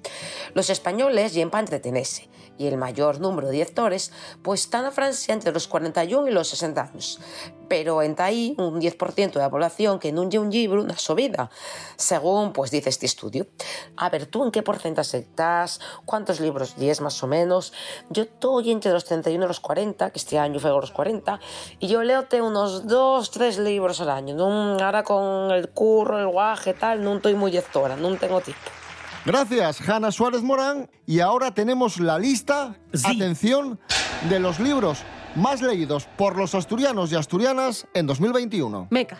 Los 0.53 0.69
españoles 0.69 1.33
llegan 1.33 1.49
para 1.49 1.61
entretenerse 1.61 2.29
y 2.59 2.67
el 2.67 2.77
mayor 2.77 3.19
número 3.19 3.47
de 3.47 3.57
lectores 3.57 4.11
pues 4.43 4.61
están 4.65 4.85
a 4.85 4.91
Francia 4.91 5.33
entre 5.33 5.51
los 5.51 5.67
41 5.67 6.27
y 6.27 6.31
los 6.31 6.49
60 6.49 6.81
años. 6.81 7.19
Pero 7.67 8.01
entre 8.01 8.25
ahí 8.25 8.55
un 8.57 8.81
10% 8.81 9.33
de 9.33 9.39
la 9.39 9.49
población 9.49 9.99
que 9.99 10.11
no 10.11 10.25
lee 10.25 10.37
un 10.37 10.51
libro 10.51 10.81
una 10.81 10.97
su 10.97 11.15
vida, 11.15 11.49
según 11.95 12.51
pues 12.51 12.69
dice 12.69 12.89
este 12.89 13.05
estudio. 13.05 13.47
A 13.95 14.09
ver, 14.09 14.25
¿tú 14.25 14.43
en 14.43 14.51
qué 14.51 14.61
porcentaje 14.61 15.19
estás? 15.19 15.79
¿Cuántos 16.05 16.39
libros 16.39 16.77
lees 16.77 16.99
más 16.99 17.23
o 17.23 17.27
menos? 17.27 17.71
Yo 18.09 18.23
estoy 18.23 18.71
entre 18.71 18.91
los 18.91 19.05
31 19.05 19.45
y 19.45 19.47
los 19.47 19.59
40, 19.59 20.09
que 20.11 20.19
este 20.19 20.37
año 20.37 20.59
fue 20.59 20.71
los 20.71 20.91
40, 20.91 21.39
y 21.79 21.87
yo 21.87 22.03
leo 22.03 22.27
unos 22.41 22.87
2, 22.87 23.31
3 23.31 23.59
libros 23.59 24.01
al 24.01 24.09
año. 24.09 24.35
Ahora 24.83 25.03
con 25.03 25.51
el 25.51 25.69
curro, 25.69 26.19
el 26.19 26.27
guaje, 26.27 26.73
tal, 26.73 27.03
no 27.03 27.15
estoy 27.15 27.35
muy 27.35 27.51
lectora, 27.51 27.95
no 27.95 28.15
tengo 28.17 28.41
tiempo. 28.41 28.78
Gracias, 29.25 29.87
Hanna 29.87 30.11
Suárez 30.11 30.41
Morán. 30.41 30.89
Y 31.05 31.19
ahora 31.19 31.53
tenemos 31.53 31.99
la 31.99 32.17
lista, 32.17 32.75
atención, 33.03 33.79
de 34.29 34.39
los 34.39 34.59
libros 34.59 35.03
más 35.35 35.61
leídos 35.61 36.07
por 36.17 36.37
los 36.37 36.55
asturianos 36.55 37.11
y 37.11 37.15
asturianas 37.15 37.87
en 37.93 38.07
2021. 38.07 38.87
Meca. 38.89 39.17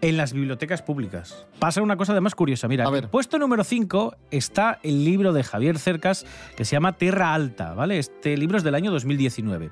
En 0.00 0.16
las 0.16 0.32
bibliotecas 0.32 0.82
públicas. 0.82 1.46
Pasa 1.60 1.80
una 1.80 1.96
cosa 1.96 2.10
además 2.10 2.34
curiosa. 2.34 2.66
Mira, 2.66 2.86
en 2.88 3.08
puesto 3.08 3.38
número 3.38 3.62
5 3.62 4.16
está 4.32 4.80
el 4.82 5.04
libro 5.04 5.32
de 5.32 5.44
Javier 5.44 5.78
Cercas 5.78 6.26
que 6.56 6.64
se 6.64 6.72
llama 6.72 6.96
Tierra 6.96 7.34
Alta, 7.34 7.74
¿vale? 7.74 7.98
Este 7.98 8.36
libro 8.36 8.58
es 8.58 8.64
del 8.64 8.74
año 8.74 8.90
2019. 8.90 9.70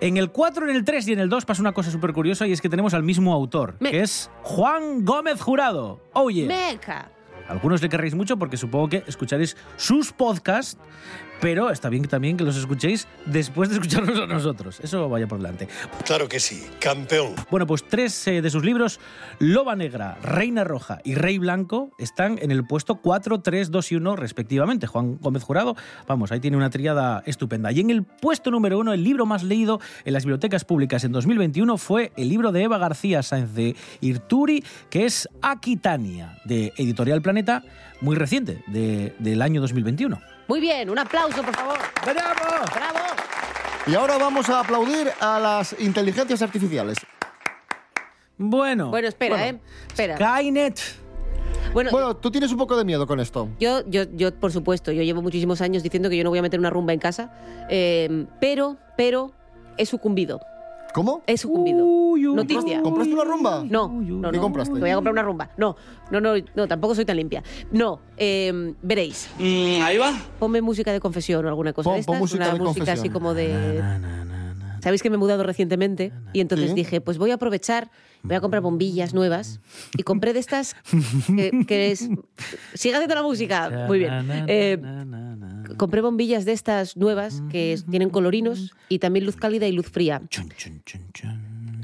En 0.00 0.16
el 0.16 0.32
4, 0.32 0.68
en 0.68 0.74
el 0.74 0.84
3 0.84 1.06
y 1.06 1.12
en 1.12 1.20
el 1.20 1.28
2 1.28 1.44
pasa 1.44 1.62
una 1.62 1.72
cosa 1.72 1.92
súper 1.92 2.12
curiosa 2.12 2.48
y 2.48 2.52
es 2.52 2.60
que 2.60 2.68
tenemos 2.68 2.94
al 2.94 3.04
mismo 3.04 3.32
autor, 3.32 3.78
que 3.78 4.00
es 4.00 4.28
Juan 4.42 5.04
Gómez 5.04 5.40
Jurado. 5.40 6.00
Oye. 6.14 6.46
Meca. 6.46 7.13
Algunos 7.48 7.82
le 7.82 7.88
querréis 7.88 8.14
mucho 8.14 8.38
porque 8.38 8.56
supongo 8.56 8.88
que 8.88 9.04
escucharéis 9.06 9.56
sus 9.76 10.12
podcasts, 10.12 10.78
pero 11.40 11.70
está 11.70 11.88
bien 11.88 12.04
también 12.04 12.36
que 12.36 12.44
los 12.44 12.56
escuchéis 12.56 13.06
después 13.26 13.68
de 13.68 13.76
escucharnos 13.76 14.18
a 14.18 14.26
nosotros. 14.26 14.80
Eso 14.80 15.08
vaya 15.08 15.26
por 15.26 15.38
delante. 15.38 15.68
Claro 16.04 16.28
que 16.28 16.40
sí, 16.40 16.62
campeón. 16.80 17.34
Bueno, 17.50 17.66
pues 17.66 17.84
tres 17.88 18.26
eh, 18.28 18.40
de 18.42 18.50
sus 18.50 18.64
libros, 18.64 19.00
Loba 19.38 19.76
Negra, 19.76 20.16
Reina 20.22 20.64
Roja 20.64 21.00
y 21.04 21.14
Rey 21.14 21.38
Blanco, 21.38 21.90
están 21.98 22.38
en 22.40 22.50
el 22.50 22.66
puesto 22.66 22.96
4, 22.96 23.40
3, 23.40 23.70
2 23.70 23.92
y 23.92 23.96
1 23.96 24.16
respectivamente. 24.16 24.86
Juan 24.86 25.18
Gómez 25.20 25.42
Jurado, 25.42 25.76
vamos, 26.06 26.32
ahí 26.32 26.40
tiene 26.40 26.56
una 26.56 26.70
triada 26.70 27.22
estupenda. 27.26 27.72
Y 27.72 27.80
en 27.80 27.90
el 27.90 28.02
puesto 28.04 28.50
número 28.50 28.78
1, 28.78 28.92
el 28.92 29.04
libro 29.04 29.26
más 29.26 29.42
leído 29.42 29.80
en 30.04 30.12
las 30.12 30.24
bibliotecas 30.24 30.64
públicas 30.64 31.04
en 31.04 31.12
2021 31.12 31.76
fue 31.78 32.12
el 32.16 32.28
libro 32.28 32.52
de 32.52 32.62
Eva 32.62 32.78
García 32.78 33.22
Sáenz 33.22 33.52
de 33.54 33.76
Irturi, 34.00 34.64
que 34.90 35.04
es 35.04 35.28
Aquitania, 35.42 36.38
de 36.44 36.72
Editorial 36.76 37.22
Planeta, 37.22 37.62
muy 38.00 38.16
reciente, 38.16 38.62
de- 38.66 39.14
del 39.18 39.42
año 39.42 39.60
2021. 39.60 40.20
Muy 40.48 40.60
bien, 40.60 40.90
un 40.90 40.98
aplauso, 40.98 41.42
por 41.42 41.54
favor. 41.54 41.78
¡Bravo! 42.04 42.64
¡Bravo! 42.74 42.98
Y 43.86 43.94
ahora 43.94 44.18
vamos 44.18 44.48
a 44.48 44.60
aplaudir 44.60 45.10
a 45.20 45.38
las 45.38 45.76
inteligencias 45.78 46.40
artificiales. 46.42 46.98
Bueno. 48.36 48.90
Bueno, 48.90 49.08
espera, 49.08 49.36
Bueno. 49.36 49.58
¿eh? 49.58 49.60
Espera. 49.88 50.16
Skynet. 50.16 50.80
Bueno, 51.72 51.90
Bueno, 51.90 52.16
tú 52.16 52.30
tienes 52.30 52.52
un 52.52 52.58
poco 52.58 52.76
de 52.76 52.84
miedo 52.84 53.06
con 53.06 53.20
esto. 53.20 53.48
Yo, 53.58 53.82
yo, 53.88 54.04
yo, 54.14 54.32
por 54.34 54.52
supuesto, 54.52 54.92
yo 54.92 55.02
llevo 55.02 55.22
muchísimos 55.22 55.60
años 55.60 55.82
diciendo 55.82 56.08
que 56.08 56.16
yo 56.16 56.24
no 56.24 56.30
voy 56.30 56.38
a 56.38 56.42
meter 56.42 56.60
una 56.60 56.70
rumba 56.70 56.92
en 56.92 57.00
casa, 57.00 57.32
eh, 57.68 58.26
pero, 58.40 58.76
pero 58.96 59.32
he 59.76 59.84
sucumbido. 59.86 60.40
¿Cómo? 60.94 61.22
He 61.26 61.36
sucumbido. 61.36 61.84
Noticia. 62.34 62.80
¿Compraste 62.82 63.12
una 63.12 63.24
rumba? 63.24 63.64
No, 63.68 63.88
no, 63.88 64.30
¿Qué 64.30 64.36
no. 64.36 64.42
compraste? 64.42 64.74
Me 64.74 64.80
voy 64.80 64.90
a 64.90 64.94
comprar 64.94 65.12
una 65.12 65.22
rumba. 65.22 65.50
No, 65.56 65.76
no, 66.12 66.20
no, 66.20 66.34
no, 66.54 66.68
tampoco 66.68 66.94
soy 66.94 67.04
tan 67.04 67.16
limpia. 67.16 67.42
No, 67.72 68.00
eh, 68.16 68.74
veréis. 68.80 69.28
ahí 69.38 69.98
va. 69.98 70.12
Ponme 70.38 70.62
música 70.62 70.92
de 70.92 71.00
confesión 71.00 71.44
o 71.44 71.48
alguna 71.48 71.72
cosa 71.72 71.90
Pon- 71.90 71.98
de 72.00 72.04
pon 72.04 72.14
estas. 72.14 72.20
música 72.20 72.44
una 72.44 72.54
de 72.54 72.60
música 72.60 72.92
así 72.92 73.10
como 73.10 73.34
de. 73.34 73.82
Sabéis 74.82 75.02
que 75.02 75.10
me 75.10 75.16
he 75.16 75.18
mudado 75.18 75.42
recientemente 75.42 76.12
y 76.32 76.40
entonces 76.40 76.68
Sí. 76.70 76.74
dije, 76.76 77.00
pues 77.00 77.16
voy 77.18 77.30
a 77.30 77.34
aprovechar, 77.34 77.90
voy 78.24 78.36
a 78.36 78.40
comprar 78.40 78.62
bombillas 78.62 79.14
nuevas 79.14 79.60
y 79.96 80.02
compré 80.02 80.32
de 80.32 80.40
estas 80.40 80.74
que, 81.68 81.92
es... 81.92 82.08
Sigue 82.74 82.94
haciendo 82.94 83.14
la 83.14 83.22
música. 83.22 83.86
Muy 83.86 84.00
bien. 84.00 84.44
Eh, 84.48 84.78
compré 85.76 86.00
bombillas 86.00 86.44
de 86.44 86.52
estas 86.52 86.96
nuevas 86.96 87.42
que 87.50 87.78
tienen 87.90 88.10
colorinos 88.10 88.74
y 88.88 88.98
también 88.98 89.26
luz 89.26 89.36
cálida 89.36 89.66
y 89.66 89.72
luz 89.72 89.86
fría. 89.86 90.22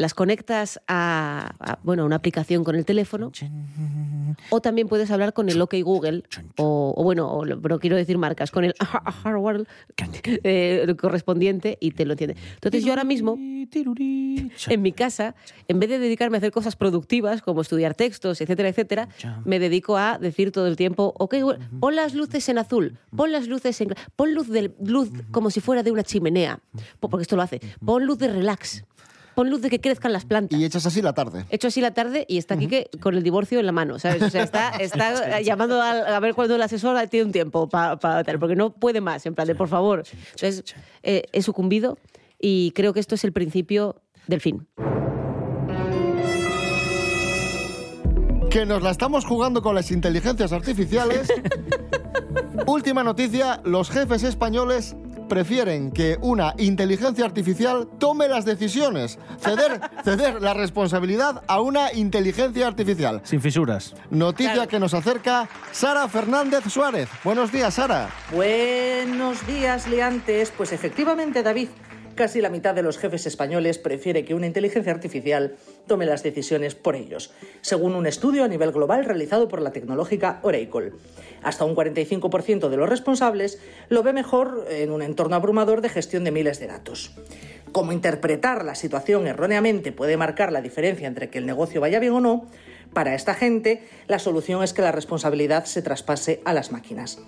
Las 0.01 0.15
conectas 0.15 0.81
a, 0.89 1.77
bueno, 1.83 2.07
una 2.07 2.17
aplicación 2.17 2.65
con 2.65 2.75
el 2.75 2.85
teléfono 2.87 3.31
o 4.51 4.61
también 4.61 4.89
puedes 4.89 5.11
hablar 5.11 5.33
con 5.35 5.49
el 5.51 5.61
OK 5.61 5.75
Google 5.83 6.23
o, 6.57 6.95
bueno, 7.05 7.31
o 7.31 7.45
lo- 7.45 7.57
no 7.57 7.79
quiero 7.79 7.97
decir 7.97 8.17
marcas, 8.17 8.51
con 8.51 8.65
el 8.65 8.73
hardware 9.23 9.67
eh, 10.25 10.95
correspondiente 10.99 11.77
y 11.81 11.91
te 11.91 12.05
lo 12.07 12.13
entiende. 12.13 12.37
Entonces 12.55 12.83
yo 12.85 12.93
ahora 12.93 13.05
mismo 13.05 13.37
en 14.69 14.81
mi 14.83 14.93
casa, 14.93 15.35
en 15.69 15.79
vez 15.81 15.91
de 15.91 15.99
dedicarme 15.99 16.37
a 16.37 16.39
hacer 16.39 16.51
cosas 16.51 16.77
productivas 16.77 17.43
como 17.43 17.61
estudiar 17.61 17.95
textos, 17.95 18.41
etcétera, 18.41 18.69
etcétera, 18.71 19.09
me 19.45 19.59
dedico 19.59 19.97
a 19.99 20.19
decir 20.19 20.51
todo 20.51 20.67
el 20.67 20.77
tiempo, 20.77 21.13
ok, 21.19 21.35
pon 21.79 21.95
las 21.95 22.15
luces 22.15 22.49
en 22.49 22.59
azul, 22.59 22.97
pon 23.15 23.33
las 23.33 23.47
luces 23.49 23.79
en... 23.83 23.95
Pon 24.17 24.35
luz, 24.35 24.49
de, 24.49 24.75
luz 24.83 25.11
como 25.31 25.51
si 25.51 25.61
fuera 25.61 25.83
de 25.83 25.91
una 25.93 26.03
chimenea, 26.05 26.59
po- 27.01 27.09
porque 27.11 27.23
esto 27.23 27.37
lo 27.37 27.43
hace. 27.43 27.61
Pon 27.85 28.07
luz 28.07 28.19
de 28.19 28.29
relax. 28.29 28.85
Pon 29.35 29.49
luz 29.51 29.63
de 29.63 29.71
que 29.71 29.81
crezcan 29.81 30.13
las 30.13 30.25
plantas. 30.25 30.59
Y 30.59 30.65
echas 30.65 30.87
así 30.87 31.03
la 31.03 31.13
tarde. 31.13 31.45
Hecho 31.51 31.69
así 31.69 31.81
la 31.81 31.93
tarde 31.93 32.25
y 32.29 32.39
está 32.39 32.55
aquí 32.55 32.67
que, 32.67 32.91
con 33.01 33.15
el 33.15 33.23
divorcio 33.23 33.61
en 33.61 33.67
la 33.67 33.73
mano, 33.73 33.99
¿sabes? 33.99 34.23
O 34.23 34.31
sea, 34.31 34.43
está, 34.43 34.71
está 34.81 35.41
llamando 35.41 35.81
al- 35.81 36.07
a, 36.07 36.21
ver 36.21 36.35
cuándo 36.35 36.57
el 36.57 36.63
asesor 36.63 36.97
tiene 37.09 37.27
un 37.27 37.33
tiempo 37.33 37.69
para 37.69 37.97
tal, 37.99 38.39
porque 38.39 38.57
no 38.57 38.71
puede 38.73 39.01
más, 39.01 39.25
en 39.27 39.35
plan 39.35 39.47
de 39.47 39.55
por 39.55 39.69
favor. 39.69 40.05
Entonces, 40.33 40.65
eh, 41.03 41.23
he 41.33 41.43
sucumbido 41.43 41.99
y 42.39 42.73
creo 42.73 42.93
que 42.93 43.01
esto 43.01 43.15
es 43.15 43.25
el 43.25 43.33
principio 43.33 44.03
del 44.27 44.41
fin. 44.41 44.67
Que 48.51 48.67
nos 48.67 48.83
la 48.83 48.91
estamos 48.91 49.25
jugando 49.25 49.63
con 49.63 49.77
las 49.77 49.93
inteligencias 49.93 50.53
artificiales. 50.53 51.33
Última 52.67 53.05
noticia, 53.05 53.61
los 53.65 53.91
jefes 53.91 54.25
españoles 54.25 54.97
prefieren 55.31 55.93
que 55.93 56.19
una 56.21 56.55
inteligencia 56.59 57.25
artificial 57.25 57.89
tome 57.99 58.29
las 58.29 58.45
decisiones, 58.45 59.19
ceder, 59.39 59.81
ceder 60.05 60.43
la 60.43 60.53
responsabilidad 60.53 61.43
a 61.47 61.63
una 61.63 61.95
inteligencia 61.95 62.67
artificial. 62.67 63.23
Sin 63.25 63.41
fisuras. 63.41 63.95
Noticia 64.11 64.67
que 64.67 64.79
nos 64.79 64.93
acerca 64.93 65.49
Sara 65.73 66.07
Fernández 66.09 66.65
Suárez. 66.69 67.09
Buenos 67.25 67.51
días, 67.51 67.73
Sara. 67.73 68.11
Buenos 68.33 69.47
días, 69.47 69.89
liantes. 69.89 70.53
Pues 70.55 70.73
efectivamente, 70.73 71.43
David, 71.43 71.69
casi 72.15 72.41
la 72.41 72.51
mitad 72.51 72.75
de 72.75 72.83
los 72.83 72.99
jefes 72.99 73.25
españoles 73.27 73.79
prefiere 73.79 74.25
que 74.25 74.35
una 74.35 74.47
inteligencia 74.47 74.93
artificial 74.93 75.57
tome 75.87 76.07
las 76.07 76.23
decisiones 76.23 76.75
por 76.75 76.97
ellos, 76.97 77.33
según 77.63 77.95
un 77.95 78.07
estudio 78.07 78.45
a 78.45 78.49
nivel 78.49 78.73
global 78.73 79.05
realizado 79.05 79.49
por 79.49 79.63
la 79.63 79.71
tecnológica 79.71 80.41
Oracle. 80.43 80.93
Hasta 81.43 81.65
un 81.65 81.75
45% 81.75 82.69
de 82.69 82.77
los 82.77 82.89
responsables 82.89 83.61
lo 83.89 84.03
ve 84.03 84.13
mejor 84.13 84.67
en 84.69 84.91
un 84.91 85.03
entorno 85.03 85.37
abrumador 85.37 85.81
de 85.81 85.89
gestión 85.89 86.25
de 86.25 86.31
miles 86.31 86.61
de 86.61 86.67
datos. 86.67 87.13
Cómo 87.73 87.93
interpretar 87.93 88.65
la 88.65 88.75
situación 88.75 89.27
erróneamente 89.27 89.93
puede 89.93 90.17
marcar 90.17 90.53
la 90.53 90.61
diferencia 90.61 91.07
entre 91.07 91.31
que 91.31 91.39
el 91.39 91.47
negocio 91.47 91.81
vaya 91.81 92.01
bien 92.01 92.15
o 92.15 92.21
no, 92.21 92.47
para 92.93 93.15
esta 93.15 93.35
gente 93.35 93.83
la 94.09 94.19
solución 94.19 94.63
es 94.63 94.73
que 94.73 94.83
la 94.83 94.93
responsabilidad 94.93 95.65
se 95.65 95.83
traspase 95.83 96.41
a 96.45 96.53
las 96.53 96.73
máquinas. 96.73 97.21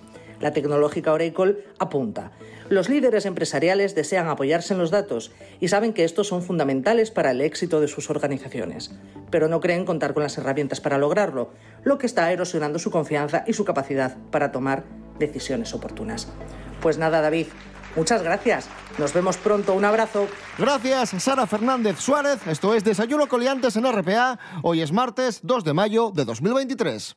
La 0.43 0.51
tecnológica 0.51 1.13
Oracle 1.13 1.63
apunta. 1.79 2.33
Los 2.67 2.89
líderes 2.89 3.25
empresariales 3.25 3.95
desean 3.95 4.27
apoyarse 4.27 4.73
en 4.73 4.79
los 4.79 4.91
datos 4.91 5.31
y 5.61 5.69
saben 5.69 5.93
que 5.93 6.03
estos 6.03 6.27
son 6.27 6.43
fundamentales 6.43 7.11
para 7.11 7.31
el 7.31 7.39
éxito 7.39 7.79
de 7.79 7.87
sus 7.87 8.09
organizaciones, 8.09 8.91
pero 9.31 9.47
no 9.47 9.61
creen 9.61 9.85
contar 9.85 10.13
con 10.13 10.21
las 10.21 10.37
herramientas 10.37 10.81
para 10.81 10.97
lograrlo, 10.97 11.51
lo 11.85 11.97
que 11.97 12.07
está 12.07 12.29
erosionando 12.29 12.77
su 12.77 12.91
confianza 12.91 13.45
y 13.47 13.53
su 13.53 13.63
capacidad 13.63 14.17
para 14.31 14.51
tomar 14.51 14.83
decisiones 15.17 15.73
oportunas. 15.73 16.27
Pues 16.81 16.97
nada, 16.97 17.21
David, 17.21 17.47
muchas 17.95 18.21
gracias. 18.21 18.67
Nos 18.97 19.13
vemos 19.13 19.37
pronto. 19.37 19.73
Un 19.73 19.85
abrazo. 19.85 20.27
Gracias, 20.57 21.11
Sara 21.23 21.47
Fernández 21.47 21.99
Suárez. 21.99 22.45
Esto 22.47 22.75
es 22.75 22.83
Desayuno 22.83 23.27
Coliantes 23.27 23.77
en 23.77 23.89
RPA. 23.89 24.37
Hoy 24.61 24.81
es 24.81 24.91
martes 24.91 25.39
2 25.43 25.63
de 25.63 25.73
mayo 25.73 26.11
de 26.13 26.25
2023. 26.25 27.15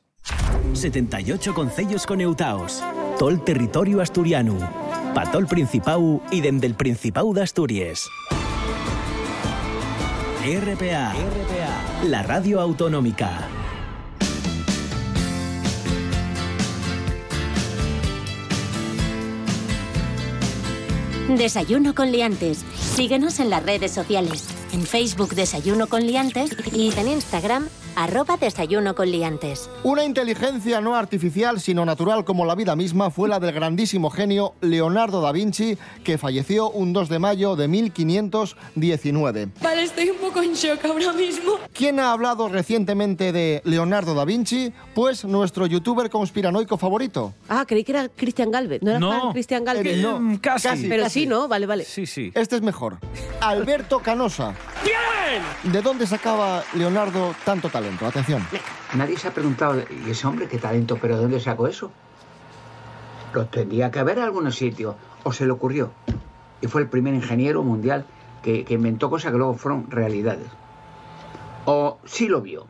78 0.73 1.53
concellos 1.53 2.05
coneutaos. 2.05 2.81
Tol 3.19 3.43
territorio 3.43 3.99
asturiano. 3.99 4.59
Patol 5.15 5.47
Principau 5.47 6.21
y 6.29 6.39
dende 6.41 6.67
el 6.67 6.75
Principau 6.75 7.33
de 7.33 7.41
Asturias. 7.41 8.07
RPA. 10.43 11.15
La 12.05 12.21
radio 12.21 12.61
autonómica. 12.61 13.47
Desayuno 21.27 21.95
con 21.95 22.11
liantes. 22.11 22.63
Síguenos 22.79 23.39
en 23.39 23.49
las 23.49 23.65
redes 23.65 23.91
sociales. 23.91 24.47
En 24.73 24.83
Facebook 24.83 25.33
Desayuno 25.33 25.87
con 25.87 26.05
liantes 26.05 26.55
y 26.71 26.93
en 26.95 27.07
Instagram 27.07 27.67
arroba 27.97 28.37
Desayuno 28.37 28.93
con 28.93 29.09
liantes. 29.09 29.69
Una 29.83 30.05
inteligencia 30.05 30.79
no 30.81 30.95
artificial, 30.95 31.59
sino 31.59 31.83
natural 31.83 32.23
como 32.25 32.45
la 32.45 32.53
vida 32.53 32.75
misma, 32.75 33.09
fue 33.09 33.27
la 33.27 33.39
del 33.39 33.51
grandísimo 33.53 34.11
genio 34.11 34.53
Leonardo 34.61 35.19
da 35.19 35.31
Vinci, 35.31 35.77
que 36.03 36.19
falleció 36.19 36.69
un 36.69 36.93
2 36.93 37.09
de 37.09 37.17
mayo 37.19 37.55
de 37.55 37.67
1519. 37.67 39.49
Vale, 39.61 39.83
estoy 39.83 40.11
un 40.11 40.17
poco 40.17 40.43
en 40.43 40.53
shock 40.53 40.85
ahora 40.85 41.11
mismo. 41.13 41.53
¿Quién 41.73 41.99
ha 41.99 42.11
hablado 42.11 42.47
recientemente 42.49 43.31
de 43.31 43.61
Leonardo 43.65 44.13
da 44.13 44.25
Vinci? 44.25 44.71
Pues 44.93 45.25
nuestro 45.25 45.65
youtuber 45.65 46.11
conspiranoico 46.11 46.77
favorito. 46.77 47.33
Ah, 47.49 47.65
creí 47.67 47.83
que 47.83 47.93
era 47.93 48.09
Cristian 48.09 48.51
Galvez. 48.51 48.83
¿No 48.83 48.91
era 48.91 48.99
No. 48.99 49.31
Cristian 49.33 49.63
Galvez? 49.65 49.97
Eh, 49.97 50.01
no, 50.03 50.19
Mm, 50.19 50.37
casi, 50.37 50.67
casi, 50.67 50.87
Pero 50.87 51.03
casi. 51.03 51.21
sí, 51.21 51.25
¿no? 51.25 51.47
Vale, 51.47 51.65
vale. 51.65 51.83
Sí, 51.83 52.05
sí. 52.05 52.31
Este 52.35 52.55
es 52.57 52.61
mejor. 52.61 52.97
Alberto 53.41 53.99
Canosa. 53.99 54.53
¡Bien! 55.27 55.43
¿De 55.73 55.81
dónde 55.81 56.07
sacaba 56.07 56.63
Leonardo 56.73 57.35
tanto 57.43 57.69
talento? 57.69 58.05
Atención. 58.05 58.45
Nadie 58.95 59.17
se 59.17 59.27
ha 59.27 59.33
preguntado, 59.33 59.81
¿y 60.05 60.09
ese 60.09 60.25
hombre 60.25 60.47
qué 60.47 60.57
talento? 60.57 60.97
¿Pero 61.01 61.15
de 61.15 61.21
dónde 61.23 61.39
sacó 61.39 61.67
eso? 61.67 61.91
Lo 63.33 63.45
tendría 63.47 63.91
que 63.91 63.99
haber 63.99 64.19
en 64.19 64.23
algún 64.23 64.51
sitio, 64.51 64.95
o 65.23 65.33
se 65.33 65.45
le 65.45 65.51
ocurrió. 65.51 65.91
Y 66.61 66.67
fue 66.67 66.81
el 66.81 66.87
primer 66.87 67.13
ingeniero 67.13 67.61
mundial 67.61 68.05
que, 68.41 68.63
que 68.63 68.75
inventó 68.75 69.09
cosas 69.09 69.31
que 69.31 69.37
luego 69.37 69.55
fueron 69.55 69.91
realidades. 69.91 70.47
O 71.65 71.99
sí 72.05 72.27
lo 72.27 72.41
vio. 72.41 72.65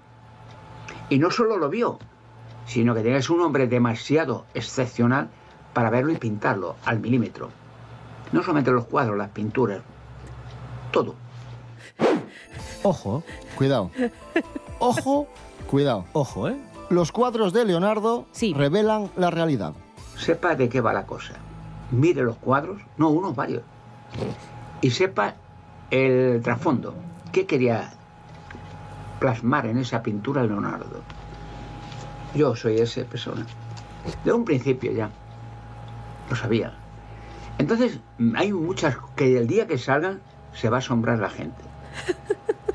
Y 1.10 1.20
no 1.20 1.30
solo 1.30 1.58
lo 1.58 1.70
vio, 1.70 2.00
sino 2.66 2.96
que 2.96 3.02
tenía 3.02 3.18
que 3.18 3.24
ser 3.24 3.36
un 3.36 3.42
hombre 3.42 3.68
demasiado 3.68 4.46
excepcional 4.54 5.30
para 5.74 5.90
verlo 5.90 6.12
y 6.12 6.18
pintarlo 6.18 6.76
al 6.86 7.00
milímetro. 7.00 7.50
No 8.32 8.42
solamente 8.42 8.72
los 8.72 8.86
cuadros, 8.86 9.16
las 9.16 9.30
pinturas, 9.30 9.82
todo. 10.92 11.27
Ojo. 12.88 13.22
Cuidado. 13.58 13.92
Ojo, 14.80 15.28
cuidado. 15.70 16.06
Ojo, 16.14 16.48
¿eh? 16.48 16.56
Los 16.90 17.12
cuadros 17.12 17.52
de 17.52 17.66
Leonardo 17.66 18.28
revelan 18.56 19.12
la 19.18 19.30
realidad. 19.30 19.74
Sepa 20.16 20.56
de 20.56 20.70
qué 20.70 20.80
va 20.80 20.94
la 20.94 21.06
cosa. 21.06 21.34
Mire 21.92 22.22
los 22.22 22.38
cuadros, 22.38 22.82
no 22.96 23.10
unos, 23.10 23.36
varios. 23.36 23.64
Y 24.80 24.92
sepa 24.92 25.36
el 25.92 26.42
trasfondo. 26.42 26.94
¿Qué 27.34 27.46
quería 27.46 27.92
plasmar 29.20 29.66
en 29.66 29.80
esa 29.80 30.02
pintura 30.02 30.46
Leonardo? 30.46 31.02
Yo 32.36 32.56
soy 32.56 32.78
esa 32.78 33.04
persona. 33.04 33.46
De 34.24 34.32
un 34.32 34.46
principio 34.46 34.94
ya. 34.94 35.10
Lo 36.30 36.38
sabía. 36.38 36.74
Entonces, 37.58 38.00
hay 38.36 38.54
muchas 38.54 38.96
que 39.18 39.38
el 39.38 39.48
día 39.48 39.68
que 39.68 39.78
salgan 39.78 40.22
se 40.54 40.70
va 40.70 40.78
a 40.78 40.80
asombrar 40.80 41.20
la 41.20 41.30
gente. 41.30 41.64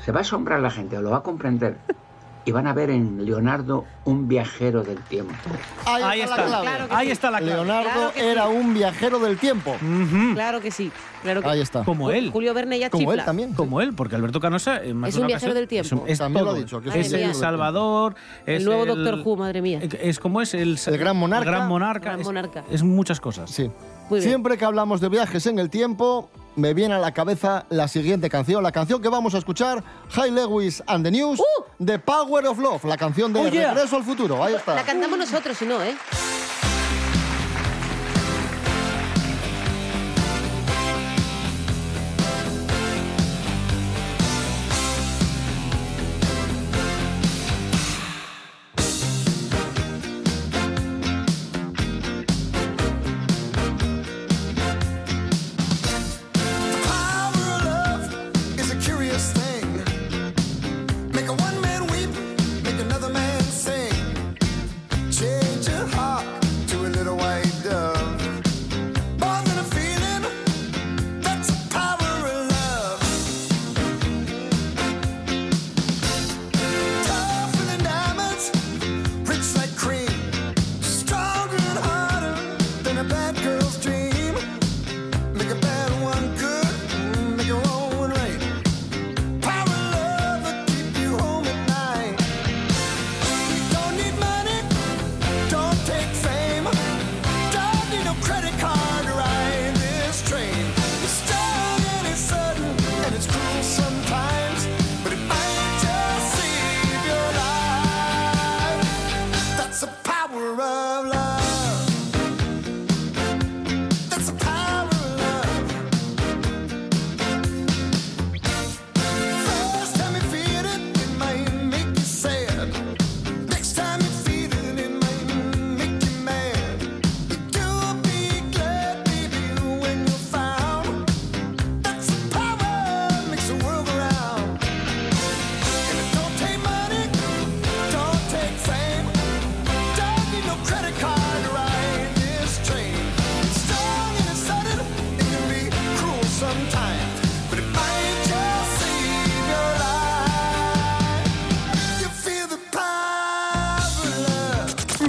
Se 0.03 0.11
va 0.11 0.19
a 0.19 0.21
asombrar 0.21 0.59
la 0.59 0.69
gente, 0.71 0.99
lo 1.01 1.11
va 1.11 1.17
a 1.17 1.23
comprender. 1.23 1.77
Y 2.45 2.51
van 2.51 2.67
a 2.67 2.73
ver 2.73 2.89
en 2.89 3.23
Leonardo 3.23 3.85
un 4.03 4.27
viajero 4.27 4.83
del 4.83 4.97
tiempo. 5.03 5.31
Ahí, 5.85 6.03
Ahí 6.03 6.21
está, 6.21 6.35
está. 6.35 6.41
la 6.41 6.47
clave. 6.49 6.65
Claro 6.65 6.87
que 6.89 6.95
Ahí 6.95 7.05
sí. 7.05 7.11
está 7.13 7.31
la 7.31 7.37
clave. 7.37 7.53
Leonardo 7.55 7.89
Claro 7.89 8.11
que 8.11 8.19
sí. 8.19 8.25
era 8.25 8.47
un 8.49 8.73
viajero 8.73 9.19
del 9.19 9.37
tiempo. 9.37 9.75
Claro 10.33 10.59
que 10.59 10.69
sí. 10.69 10.91
Claro 11.21 11.41
que 11.41 11.47
Ahí 11.47 11.61
está. 11.61 11.85
Como 11.85 12.11
él. 12.11 12.31
Julio 12.31 12.53
Verne 12.53 12.77
ya 12.79 12.89
Como 12.89 13.13
él 13.13 13.21
también. 13.23 13.53
Como 13.53 13.79
él, 13.79 13.93
porque 13.95 14.17
Alberto 14.17 14.41
Canosa 14.41 14.83
Es 14.83 14.91
un 14.91 15.01
viajero 15.03 15.25
ocasión 15.25 15.53
del 15.53 15.67
tiempo. 15.69 15.85
Es, 15.85 15.91
un- 15.93 16.03
es 16.05 16.17
También 16.17 16.43
lo 16.43 16.51
todo. 16.51 16.59
ha 16.59 16.63
dicho, 16.63 16.81
que 16.81 16.99
es 16.99 17.13
el 17.13 17.33
Salvador. 17.33 18.15
El 18.45 18.65
nuevo 18.65 18.83
el- 18.83 18.89
Doctor 18.89 19.21
Who, 19.25 19.37
madre 19.37 19.61
mía. 19.61 19.79
Es 20.01 20.19
como 20.19 20.41
es 20.41 20.53
el, 20.53 20.77
El 20.85 20.97
gran 20.97 21.15
monarca. 21.15 21.49
el 21.49 21.55
gran 21.55 21.69
monarca. 21.69 22.05
Gran 22.09 22.19
es- 22.19 22.25
monarca. 22.25 22.63
Es, 22.69 22.83
muchas 22.83 23.21
cosas. 23.21 23.49
Sí. 23.51 23.71
Muy 24.09 24.19
bien. 24.19 24.31
Siempre 24.31 24.57
que 24.57 24.65
hablamos 24.65 24.99
de 24.99 25.07
viajes 25.07 25.45
en 25.47 25.59
el 25.59 25.69
tiempo, 25.69 26.29
me 26.55 26.73
viene 26.73 26.95
a 26.95 26.99
la 26.99 27.13
cabeza 27.13 27.65
la 27.69 27.87
siguiente 27.87 28.29
canción. 28.29 28.63
La 28.63 28.71
canción 28.71 29.01
que 29.01 29.09
vamos 29.09 29.35
a 29.35 29.37
escuchar, 29.37 29.83
High 30.11 30.31
Lewis 30.31 30.83
and 30.87 31.03
the 31.05 31.11
News, 31.11 31.41
The 31.83 31.99
Power 31.99 32.45
of 32.47 32.59
Love, 32.59 32.85
la 32.85 32.97
canción 32.97 33.33
de 33.33 33.39
Uh. 33.39 33.43
Oh, 33.43 33.47
yeah. 33.49 33.73
Regreso 33.73 33.97
al 33.97 34.03
Futuro. 34.03 34.43
Ahí 34.43 34.53
está. 34.55 34.75
La 34.75 34.83
cantamos 34.83 35.17
nosotros, 35.17 35.57
si 35.57 35.65
no, 35.65 35.81
¿eh? 35.81 35.95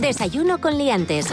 Desayuno 0.04 0.60
con 0.60 0.76
liantes. 0.76 1.26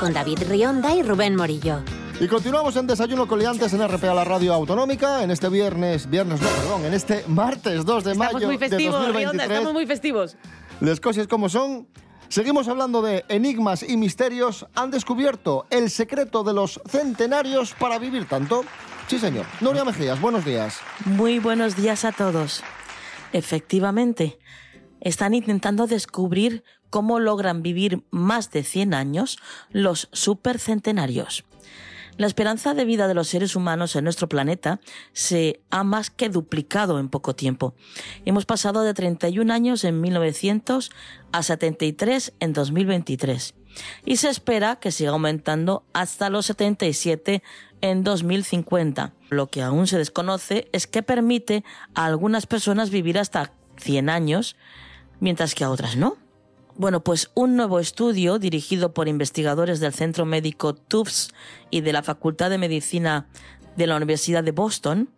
Con 0.00 0.12
David 0.12 0.40
Rionda 0.48 0.92
y 0.92 1.02
Rubén 1.04 1.36
Morillo. 1.36 1.82
Y 2.20 2.26
continuamos 2.26 2.74
en 2.74 2.88
Desayuno 2.88 3.28
con 3.28 3.38
Liantes 3.38 3.72
en 3.74 3.86
RPA, 3.86 4.12
la 4.12 4.24
radio 4.24 4.52
autonómica, 4.54 5.22
en 5.22 5.30
este 5.30 5.48
viernes, 5.48 6.10
viernes 6.10 6.40
no, 6.40 6.48
perdón, 6.48 6.84
en 6.84 6.94
este 6.94 7.22
martes 7.28 7.84
2 7.84 8.02
de 8.02 8.12
Estamos 8.12 8.32
mayo 8.32 8.46
muy 8.48 8.56
de 8.56 8.68
festivos, 8.68 9.14
Rionda, 9.14 9.44
2023. 9.44 9.50
estamos 9.50 9.72
muy 9.72 9.86
festivos. 9.86 10.36
Las 10.80 10.98
cosas 10.98 11.28
como 11.28 11.48
son. 11.48 11.86
Seguimos 12.28 12.66
hablando 12.66 13.02
de 13.02 13.24
enigmas 13.28 13.84
y 13.88 13.96
misterios. 13.96 14.66
Han 14.74 14.90
descubierto 14.90 15.66
el 15.70 15.88
secreto 15.88 16.42
de 16.42 16.54
los 16.54 16.80
centenarios 16.88 17.72
para 17.78 18.00
vivir 18.00 18.26
tanto. 18.26 18.64
Sí, 19.08 19.18
señor. 19.18 19.46
Nuria 19.62 19.86
Mejías, 19.86 20.20
buenos 20.20 20.44
días. 20.44 20.80
Muy 21.06 21.38
buenos 21.38 21.76
días 21.76 22.04
a 22.04 22.12
todos. 22.12 22.62
Efectivamente, 23.32 24.38
están 25.00 25.32
intentando 25.32 25.86
descubrir 25.86 26.62
cómo 26.90 27.18
logran 27.18 27.62
vivir 27.62 28.04
más 28.10 28.50
de 28.50 28.62
100 28.62 28.92
años 28.92 29.38
los 29.70 30.10
supercentenarios. 30.12 31.44
La 32.18 32.26
esperanza 32.26 32.74
de 32.74 32.84
vida 32.84 33.08
de 33.08 33.14
los 33.14 33.28
seres 33.28 33.56
humanos 33.56 33.96
en 33.96 34.04
nuestro 34.04 34.28
planeta 34.28 34.78
se 35.14 35.62
ha 35.70 35.84
más 35.84 36.10
que 36.10 36.28
duplicado 36.28 36.98
en 36.98 37.08
poco 37.08 37.34
tiempo. 37.34 37.74
Hemos 38.26 38.44
pasado 38.44 38.82
de 38.82 38.92
31 38.92 39.50
años 39.50 39.84
en 39.84 40.02
1900 40.02 40.90
a 41.32 41.42
73 41.42 42.34
en 42.40 42.52
2023 42.52 43.54
y 44.04 44.16
se 44.16 44.28
espera 44.28 44.76
que 44.76 44.92
siga 44.92 45.10
aumentando 45.10 45.84
hasta 45.92 46.30
los 46.30 46.46
77 46.46 47.42
en 47.80 48.04
2050. 48.04 49.12
Lo 49.30 49.48
que 49.48 49.62
aún 49.62 49.86
se 49.86 49.98
desconoce 49.98 50.68
es 50.72 50.86
que 50.86 51.02
permite 51.02 51.64
a 51.94 52.06
algunas 52.06 52.46
personas 52.46 52.90
vivir 52.90 53.18
hasta 53.18 53.52
100 53.76 54.10
años, 54.10 54.56
mientras 55.20 55.54
que 55.54 55.64
a 55.64 55.70
otras 55.70 55.96
no. 55.96 56.16
Bueno, 56.76 57.02
pues 57.02 57.32
un 57.34 57.56
nuevo 57.56 57.80
estudio 57.80 58.38
dirigido 58.38 58.94
por 58.94 59.08
investigadores 59.08 59.80
del 59.80 59.92
Centro 59.92 60.24
Médico 60.24 60.74
Tufts 60.74 61.34
y 61.70 61.80
de 61.80 61.92
la 61.92 62.04
Facultad 62.04 62.50
de 62.50 62.58
Medicina 62.58 63.26
de 63.78 63.86
la 63.86 63.96
Universidad 63.96 64.44
de 64.44 64.50
Boston 64.50 65.08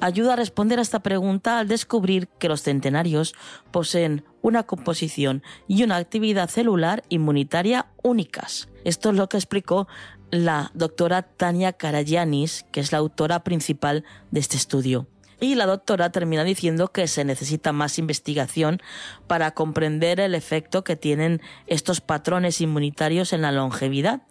ayuda 0.00 0.32
a 0.32 0.36
responder 0.36 0.78
a 0.78 0.82
esta 0.82 1.00
pregunta 1.00 1.58
al 1.58 1.68
descubrir 1.68 2.26
que 2.26 2.48
los 2.48 2.62
centenarios 2.62 3.34
poseen 3.70 4.24
una 4.42 4.64
composición 4.64 5.42
y 5.68 5.84
una 5.84 5.96
actividad 5.96 6.48
celular 6.48 7.04
inmunitaria 7.10 7.86
únicas. 8.02 8.68
Esto 8.84 9.10
es 9.10 9.16
lo 9.16 9.28
que 9.28 9.36
explicó 9.36 9.86
la 10.30 10.70
doctora 10.74 11.22
Tania 11.22 11.72
Karayanis, 11.72 12.64
que 12.72 12.80
es 12.80 12.92
la 12.92 12.98
autora 12.98 13.44
principal 13.44 14.04
de 14.30 14.40
este 14.40 14.56
estudio. 14.56 15.06
Y 15.40 15.54
la 15.54 15.66
doctora 15.66 16.10
termina 16.10 16.42
diciendo 16.42 16.88
que 16.88 17.06
se 17.06 17.24
necesita 17.24 17.72
más 17.72 17.98
investigación 17.98 18.80
para 19.28 19.52
comprender 19.52 20.18
el 20.18 20.34
efecto 20.34 20.82
que 20.82 20.96
tienen 20.96 21.40
estos 21.66 22.00
patrones 22.00 22.60
inmunitarios 22.60 23.32
en 23.32 23.42
la 23.42 23.52
longevidad. 23.52 24.22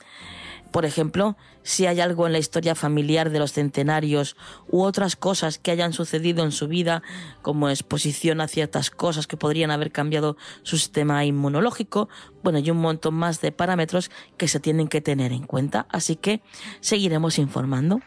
Por 0.71 0.85
ejemplo, 0.85 1.37
si 1.63 1.85
hay 1.85 1.99
algo 1.99 2.27
en 2.27 2.33
la 2.33 2.39
historia 2.39 2.75
familiar 2.75 3.29
de 3.29 3.39
los 3.39 3.53
centenarios 3.53 4.35
u 4.69 4.83
otras 4.83 5.15
cosas 5.15 5.57
que 5.57 5.71
hayan 5.71 5.93
sucedido 5.93 6.43
en 6.43 6.51
su 6.51 6.67
vida, 6.67 7.03
como 7.41 7.69
exposición 7.69 8.41
a 8.41 8.47
ciertas 8.47 8.89
cosas 8.89 9.27
que 9.27 9.37
podrían 9.37 9.71
haber 9.71 9.91
cambiado 9.91 10.37
su 10.63 10.77
sistema 10.77 11.25
inmunológico, 11.25 12.09
bueno, 12.43 12.59
y 12.59 12.69
un 12.71 12.77
montón 12.77 13.15
más 13.15 13.41
de 13.41 13.51
parámetros 13.51 14.11
que 14.37 14.47
se 14.47 14.59
tienen 14.59 14.87
que 14.87 15.01
tener 15.01 15.31
en 15.31 15.43
cuenta. 15.43 15.87
Así 15.89 16.15
que 16.15 16.41
seguiremos 16.79 17.39
informando. 17.39 18.01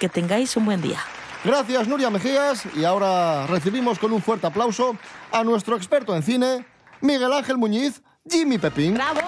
Que 0.00 0.08
tengáis 0.08 0.56
un 0.56 0.64
buen 0.64 0.80
día. 0.80 1.00
Gracias, 1.44 1.88
Nuria 1.88 2.10
Mejías. 2.10 2.64
Y 2.76 2.84
ahora 2.84 3.46
recibimos 3.46 3.98
con 3.98 4.12
un 4.12 4.22
fuerte 4.22 4.46
aplauso 4.46 4.96
a 5.32 5.44
nuestro 5.44 5.76
experto 5.76 6.14
en 6.14 6.22
cine, 6.22 6.66
Miguel 7.00 7.32
Ángel 7.32 7.58
Muñiz, 7.58 8.02
Jimmy 8.28 8.58
Pepín. 8.58 8.94
¡Bravo! 8.94 9.20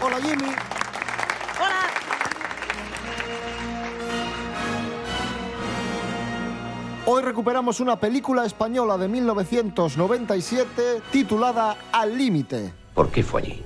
Hola, 0.00 0.18
Jimmy. 0.22 0.77
Hoy 7.10 7.22
recuperamos 7.22 7.80
una 7.80 7.98
película 7.98 8.44
española 8.44 8.98
de 8.98 9.08
1997 9.08 11.00
titulada 11.10 11.78
Al 11.90 12.18
límite. 12.18 12.70
¿Por 12.92 13.10
qué 13.10 13.22
fue 13.22 13.40
allí? 13.40 13.62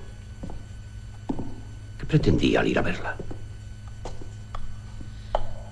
¿Qué 1.98 2.06
pretendía 2.06 2.60
al 2.60 2.68
ir 2.68 2.78
a 2.78 2.82
verla? 2.82 3.16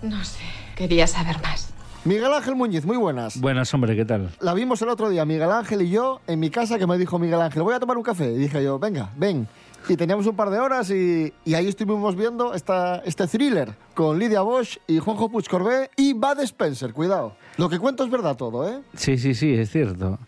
No 0.03 0.25
sé, 0.25 0.43
quería 0.75 1.07
saber 1.07 1.41
más. 1.43 1.73
Miguel 2.05 2.35
Ángel 2.35 2.57
Muñiz, 2.57 2.85
muy 2.85 2.97
buenas. 2.97 3.41
Buenas, 3.41 3.73
hombre, 3.73 3.95
¿qué 3.95 4.05
tal? 4.05 4.31
La 4.41 4.53
vimos 4.53 4.83
el 4.83 4.89
otro 4.89 5.09
día, 5.09 5.25
Miguel 5.25 5.53
Ángel 5.53 5.83
y 5.83 5.91
yo, 5.91 6.23
en 6.27 6.41
mi 6.41 6.51
casa, 6.51 6.77
que 6.77 6.89
me 6.89 6.99
dijo 6.99 7.21
Miguel 7.21 7.41
Ángel, 7.41 7.63
voy 7.63 7.75
a 7.75 7.79
tomar 7.79 7.97
un 7.97 8.03
café. 8.03 8.33
Y 8.33 8.37
dije 8.37 8.65
yo, 8.65 8.81
venga, 8.81 9.11
ven. 9.15 9.47
Y 9.89 9.97
teníamos 9.97 10.27
un 10.27 10.37
par 10.37 10.51
de 10.51 10.59
horas 10.59 10.91
y, 10.91 11.33
y 11.45 11.55
ahí 11.55 11.67
estuvimos 11.67 12.15
viendo 12.15 12.55
esta, 12.55 13.03
este 13.05 13.27
thriller 13.27 13.75
con 13.95 14.19
Lidia 14.19 14.43
Bosch 14.43 14.79
y 14.87 14.99
Juanjo 14.99 15.29
Puig 15.31 15.49
Corbé 15.49 15.91
y 15.97 16.13
Bud 16.13 16.39
Spencer, 16.41 16.93
cuidado. 16.93 17.35
Lo 17.57 17.69
que 17.69 17.79
cuento 17.79 18.05
es 18.05 18.11
verdad 18.11 18.37
todo, 18.37 18.69
¿eh? 18.69 18.81
Sí, 18.95 19.19
sí, 19.19 19.35
sí, 19.35 19.53
es 19.55 19.71
cierto. 19.71 20.19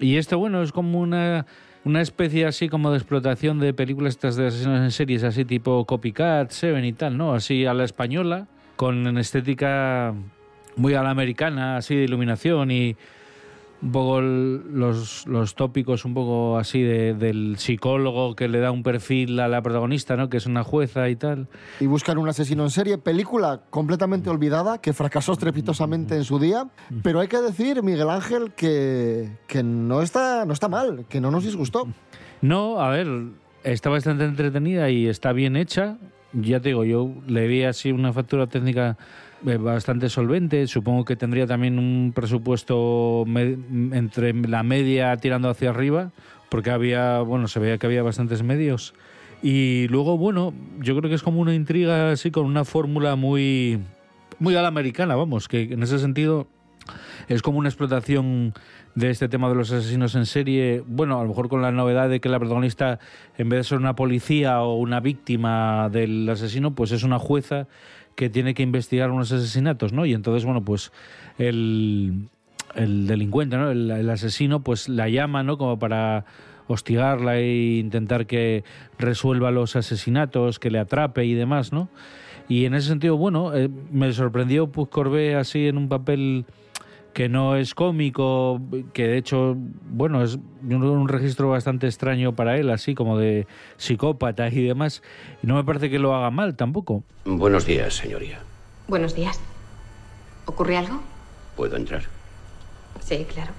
Y 0.00 0.16
esto, 0.16 0.38
bueno, 0.38 0.62
es 0.62 0.72
como 0.72 0.98
una, 0.98 1.46
una 1.84 2.00
especie 2.00 2.46
así 2.46 2.68
como 2.68 2.90
de 2.90 2.98
explotación 2.98 3.60
de 3.60 3.72
películas 3.74 4.14
estas 4.14 4.36
de 4.36 4.48
asesinos 4.48 4.80
en 4.80 4.90
series, 4.90 5.22
así 5.24 5.44
tipo 5.44 5.84
Copycat, 5.84 6.50
Seven 6.50 6.84
y 6.84 6.92
tal, 6.92 7.16
¿no? 7.16 7.34
Así 7.34 7.64
a 7.66 7.74
la 7.74 7.84
española, 7.84 8.48
con 8.76 9.16
estética 9.18 10.14
muy 10.74 10.94
a 10.94 11.02
la 11.02 11.10
americana, 11.10 11.76
así 11.76 11.94
de 11.94 12.04
iluminación 12.04 12.70
y 12.70 12.96
un 13.82 13.90
poco 13.90 14.20
los, 14.20 15.26
los 15.26 15.54
tópicos 15.56 16.04
un 16.04 16.14
poco 16.14 16.56
así 16.56 16.80
de- 16.82 17.14
del 17.14 17.56
psicólogo 17.58 18.36
que 18.36 18.46
le 18.48 18.60
da 18.60 18.70
un 18.70 18.82
perfil 18.82 19.40
a 19.40 19.48
la 19.48 19.60
protagonista, 19.60 20.16
¿no? 20.16 20.28
Que 20.28 20.36
es 20.36 20.46
una 20.46 20.62
jueza 20.62 21.08
y 21.08 21.16
tal. 21.16 21.48
Y 21.80 21.86
buscan 21.86 22.16
un 22.18 22.28
asesino 22.28 22.62
en 22.62 22.70
serie, 22.70 22.96
película 22.98 23.62
completamente 23.70 24.30
olvidada, 24.30 24.78
que 24.78 24.92
fracasó 24.92 25.32
estrepitosamente 25.32 26.14
en 26.16 26.24
su 26.24 26.38
día. 26.38 26.68
Pero 27.02 27.18
hay 27.20 27.28
que 27.28 27.40
decir, 27.40 27.82
Miguel 27.82 28.08
Ángel, 28.08 28.52
que, 28.54 29.30
que 29.48 29.62
no, 29.64 30.00
está, 30.02 30.44
no 30.44 30.52
está 30.52 30.68
mal, 30.68 31.04
que 31.08 31.20
no 31.20 31.30
nos 31.32 31.44
disgustó. 31.44 31.88
No, 32.40 32.80
a 32.80 32.90
ver, 32.90 33.08
está 33.64 33.90
bastante 33.90 34.24
entretenida 34.24 34.90
y 34.90 35.08
está 35.08 35.32
bien 35.32 35.56
hecha. 35.56 35.98
Ya 36.32 36.60
te 36.60 36.68
digo, 36.70 36.84
yo 36.84 37.10
le 37.26 37.46
vi 37.46 37.64
así 37.64 37.92
una 37.92 38.12
factura 38.12 38.46
técnica 38.46 38.96
bastante 39.42 40.08
solvente. 40.08 40.66
Supongo 40.66 41.04
que 41.04 41.16
tendría 41.16 41.46
también 41.46 41.78
un 41.78 42.12
presupuesto 42.14 43.24
entre 43.26 44.32
la 44.34 44.62
media 44.62 45.16
tirando 45.16 45.48
hacia 45.48 45.70
arriba, 45.70 46.10
porque 46.48 46.70
había, 46.70 47.20
bueno, 47.20 47.48
se 47.48 47.60
veía 47.60 47.78
que 47.78 47.86
había 47.86 48.02
bastantes 48.02 48.42
medios. 48.42 48.94
Y 49.42 49.88
luego, 49.88 50.16
bueno, 50.16 50.54
yo 50.80 50.96
creo 50.96 51.08
que 51.08 51.16
es 51.16 51.22
como 51.22 51.40
una 51.40 51.54
intriga 51.54 52.12
así 52.12 52.30
con 52.30 52.46
una 52.46 52.64
fórmula 52.64 53.16
muy, 53.16 53.80
muy 54.38 54.54
a 54.54 54.62
la 54.62 54.68
americana, 54.68 55.16
vamos, 55.16 55.48
que 55.48 55.62
en 55.62 55.82
ese 55.82 55.98
sentido 55.98 56.46
es 57.28 57.42
como 57.42 57.58
una 57.58 57.68
explotación 57.68 58.54
de 58.94 59.10
este 59.10 59.28
tema 59.28 59.48
de 59.48 59.54
los 59.54 59.72
asesinos 59.72 60.14
en 60.14 60.26
serie, 60.26 60.82
bueno, 60.86 61.18
a 61.18 61.22
lo 61.22 61.28
mejor 61.28 61.48
con 61.48 61.62
la 61.62 61.72
novedad 61.72 62.08
de 62.08 62.20
que 62.20 62.28
la 62.28 62.38
protagonista, 62.38 62.98
en 63.38 63.48
vez 63.48 63.60
de 63.60 63.64
ser 63.64 63.78
una 63.78 63.94
policía 63.94 64.60
o 64.60 64.74
una 64.74 65.00
víctima 65.00 65.88
del 65.90 66.28
asesino, 66.28 66.74
pues 66.74 66.92
es 66.92 67.02
una 67.02 67.18
jueza 67.18 67.66
que 68.14 68.30
tiene 68.30 68.54
que 68.54 68.62
investigar 68.62 69.10
unos 69.10 69.32
asesinatos, 69.32 69.92
¿no? 69.92 70.06
Y 70.06 70.14
entonces, 70.14 70.44
bueno, 70.44 70.64
pues 70.64 70.92
el, 71.38 72.28
el 72.74 73.06
delincuente, 73.06 73.56
¿no? 73.56 73.70
El, 73.70 73.90
el 73.90 74.10
asesino, 74.10 74.60
pues 74.60 74.88
la 74.88 75.08
llama, 75.08 75.42
¿no? 75.42 75.58
Como 75.58 75.78
para 75.78 76.24
hostigarla 76.66 77.38
e 77.38 77.78
intentar 77.78 78.26
que 78.26 78.64
resuelva 78.98 79.50
los 79.50 79.76
asesinatos, 79.76 80.58
que 80.58 80.70
le 80.70 80.78
atrape 80.78 81.24
y 81.24 81.34
demás, 81.34 81.72
¿no? 81.72 81.88
Y 82.48 82.64
en 82.64 82.74
ese 82.74 82.88
sentido, 82.88 83.16
bueno, 83.16 83.54
eh, 83.54 83.68
me 83.90 84.12
sorprendió 84.12 84.66
Puig 84.68 84.88
Corbé 84.88 85.36
así 85.36 85.68
en 85.68 85.78
un 85.78 85.88
papel 85.88 86.44
que 87.12 87.28
no 87.28 87.56
es 87.56 87.74
cómico, 87.74 88.60
que 88.92 89.06
de 89.06 89.18
hecho, 89.18 89.54
bueno, 89.56 90.22
es 90.22 90.38
un, 90.62 90.82
un 90.82 91.08
registro 91.08 91.48
bastante 91.50 91.86
extraño 91.86 92.34
para 92.34 92.56
él, 92.56 92.70
así 92.70 92.94
como 92.94 93.18
de 93.18 93.46
psicópata 93.76 94.48
y 94.48 94.62
demás. 94.62 95.02
Y 95.42 95.46
no 95.46 95.54
me 95.56 95.64
parece 95.64 95.90
que 95.90 95.98
lo 95.98 96.14
haga 96.14 96.30
mal 96.30 96.56
tampoco. 96.56 97.04
Buenos 97.24 97.66
días, 97.66 97.94
señoría. 97.94 98.40
Buenos 98.88 99.14
días. 99.14 99.40
¿Ocurre 100.46 100.76
algo? 100.76 101.00
¿Puedo 101.56 101.76
entrar? 101.76 102.02
Sí, 103.00 103.26
claro. 103.32 103.52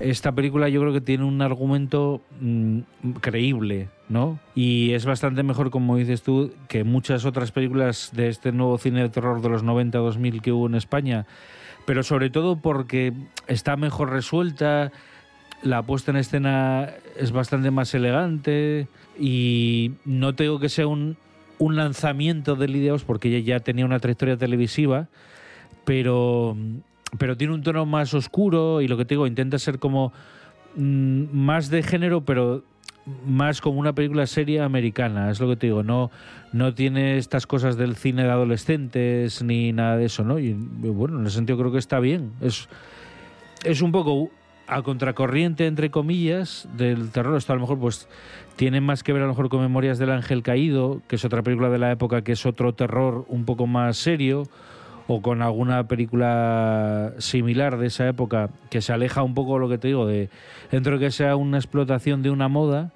Esta 0.00 0.32
película 0.32 0.70
yo 0.70 0.80
creo 0.80 0.94
que 0.94 1.02
tiene 1.02 1.24
un 1.24 1.42
argumento 1.42 2.22
mm, 2.40 2.80
creíble, 3.20 3.88
¿no? 4.08 4.40
Y 4.54 4.92
es 4.92 5.04
bastante 5.04 5.42
mejor, 5.42 5.70
como 5.70 5.96
dices 5.96 6.22
tú, 6.22 6.52
que 6.68 6.84
muchas 6.84 7.26
otras 7.26 7.52
películas 7.52 8.10
de 8.14 8.28
este 8.28 8.50
nuevo 8.50 8.78
cine 8.78 9.02
de 9.02 9.10
terror 9.10 9.42
de 9.42 9.50
los 9.50 9.62
90-2000 9.62 10.40
que 10.40 10.52
hubo 10.52 10.66
en 10.66 10.74
España, 10.74 11.26
pero 11.84 12.02
sobre 12.02 12.30
todo 12.30 12.56
porque 12.56 13.12
está 13.46 13.76
mejor 13.76 14.10
resuelta, 14.10 14.90
la 15.62 15.82
puesta 15.82 16.12
en 16.12 16.16
escena 16.16 16.88
es 17.18 17.32
bastante 17.32 17.70
más 17.70 17.92
elegante 17.94 18.88
y 19.18 19.92
no 20.06 20.34
tengo 20.34 20.58
que 20.60 20.70
sea 20.70 20.86
un, 20.86 21.18
un 21.58 21.76
lanzamiento 21.76 22.56
de 22.56 22.68
Lidiaos 22.68 23.04
porque 23.04 23.28
ella 23.28 23.56
ya 23.56 23.60
tenía 23.60 23.84
una 23.84 24.00
trayectoria 24.00 24.38
televisiva, 24.38 25.08
pero, 25.84 26.56
pero 27.18 27.36
tiene 27.36 27.54
un 27.54 27.62
tono 27.62 27.86
más 27.86 28.14
oscuro 28.14 28.80
y 28.80 28.88
lo 28.88 28.96
que 28.96 29.04
te 29.04 29.14
digo, 29.14 29.26
intenta 29.26 29.58
ser 29.58 29.78
como 29.78 30.12
mm, 30.76 31.24
más 31.32 31.70
de 31.70 31.82
género, 31.82 32.24
pero 32.24 32.62
más 33.26 33.60
como 33.60 33.80
una 33.80 33.94
película 33.94 34.26
seria 34.26 34.64
americana, 34.64 35.30
es 35.30 35.40
lo 35.40 35.48
que 35.48 35.56
te 35.56 35.66
digo, 35.66 35.82
no, 35.82 36.10
no 36.52 36.74
tiene 36.74 37.16
estas 37.16 37.46
cosas 37.46 37.76
del 37.76 37.96
cine 37.96 38.24
de 38.24 38.30
adolescentes 38.30 39.42
ni 39.42 39.72
nada 39.72 39.96
de 39.96 40.06
eso, 40.06 40.24
¿no? 40.24 40.38
Y 40.38 40.52
bueno, 40.52 41.18
en 41.18 41.26
ese 41.26 41.36
sentido 41.36 41.58
creo 41.58 41.72
que 41.72 41.78
está 41.78 41.98
bien. 41.98 42.32
Es, 42.40 42.68
es 43.64 43.82
un 43.82 43.92
poco 43.92 44.30
a 44.66 44.82
contracorriente, 44.82 45.66
entre 45.66 45.90
comillas, 45.90 46.68
del 46.76 47.10
terror. 47.10 47.36
Esto 47.36 47.52
a 47.52 47.56
lo 47.56 47.62
mejor 47.62 47.78
pues 47.80 48.08
tiene 48.56 48.80
más 48.80 49.02
que 49.02 49.12
ver 49.12 49.22
a 49.22 49.26
lo 49.26 49.32
mejor 49.32 49.48
con 49.48 49.60
Memorias 49.60 49.98
del 49.98 50.10
Ángel 50.10 50.42
Caído, 50.42 51.02
que 51.08 51.16
es 51.16 51.24
otra 51.24 51.42
película 51.42 51.70
de 51.70 51.78
la 51.78 51.90
época 51.90 52.22
que 52.22 52.32
es 52.32 52.46
otro 52.46 52.72
terror 52.72 53.24
un 53.28 53.44
poco 53.44 53.66
más 53.66 53.96
serio, 53.96 54.44
o 55.12 55.22
con 55.22 55.42
alguna 55.42 55.88
película 55.88 57.14
similar 57.18 57.78
de 57.78 57.88
esa 57.88 58.06
época 58.06 58.50
que 58.70 58.80
se 58.80 58.92
aleja 58.92 59.24
un 59.24 59.34
poco 59.34 59.58
lo 59.58 59.68
que 59.68 59.76
te 59.76 59.88
digo, 59.88 60.06
de 60.06 60.30
dentro 60.70 60.98
de 60.98 61.06
que 61.06 61.10
sea 61.10 61.34
una 61.34 61.58
explotación 61.58 62.22
de 62.22 62.30
una 62.30 62.46
moda, 62.46 62.92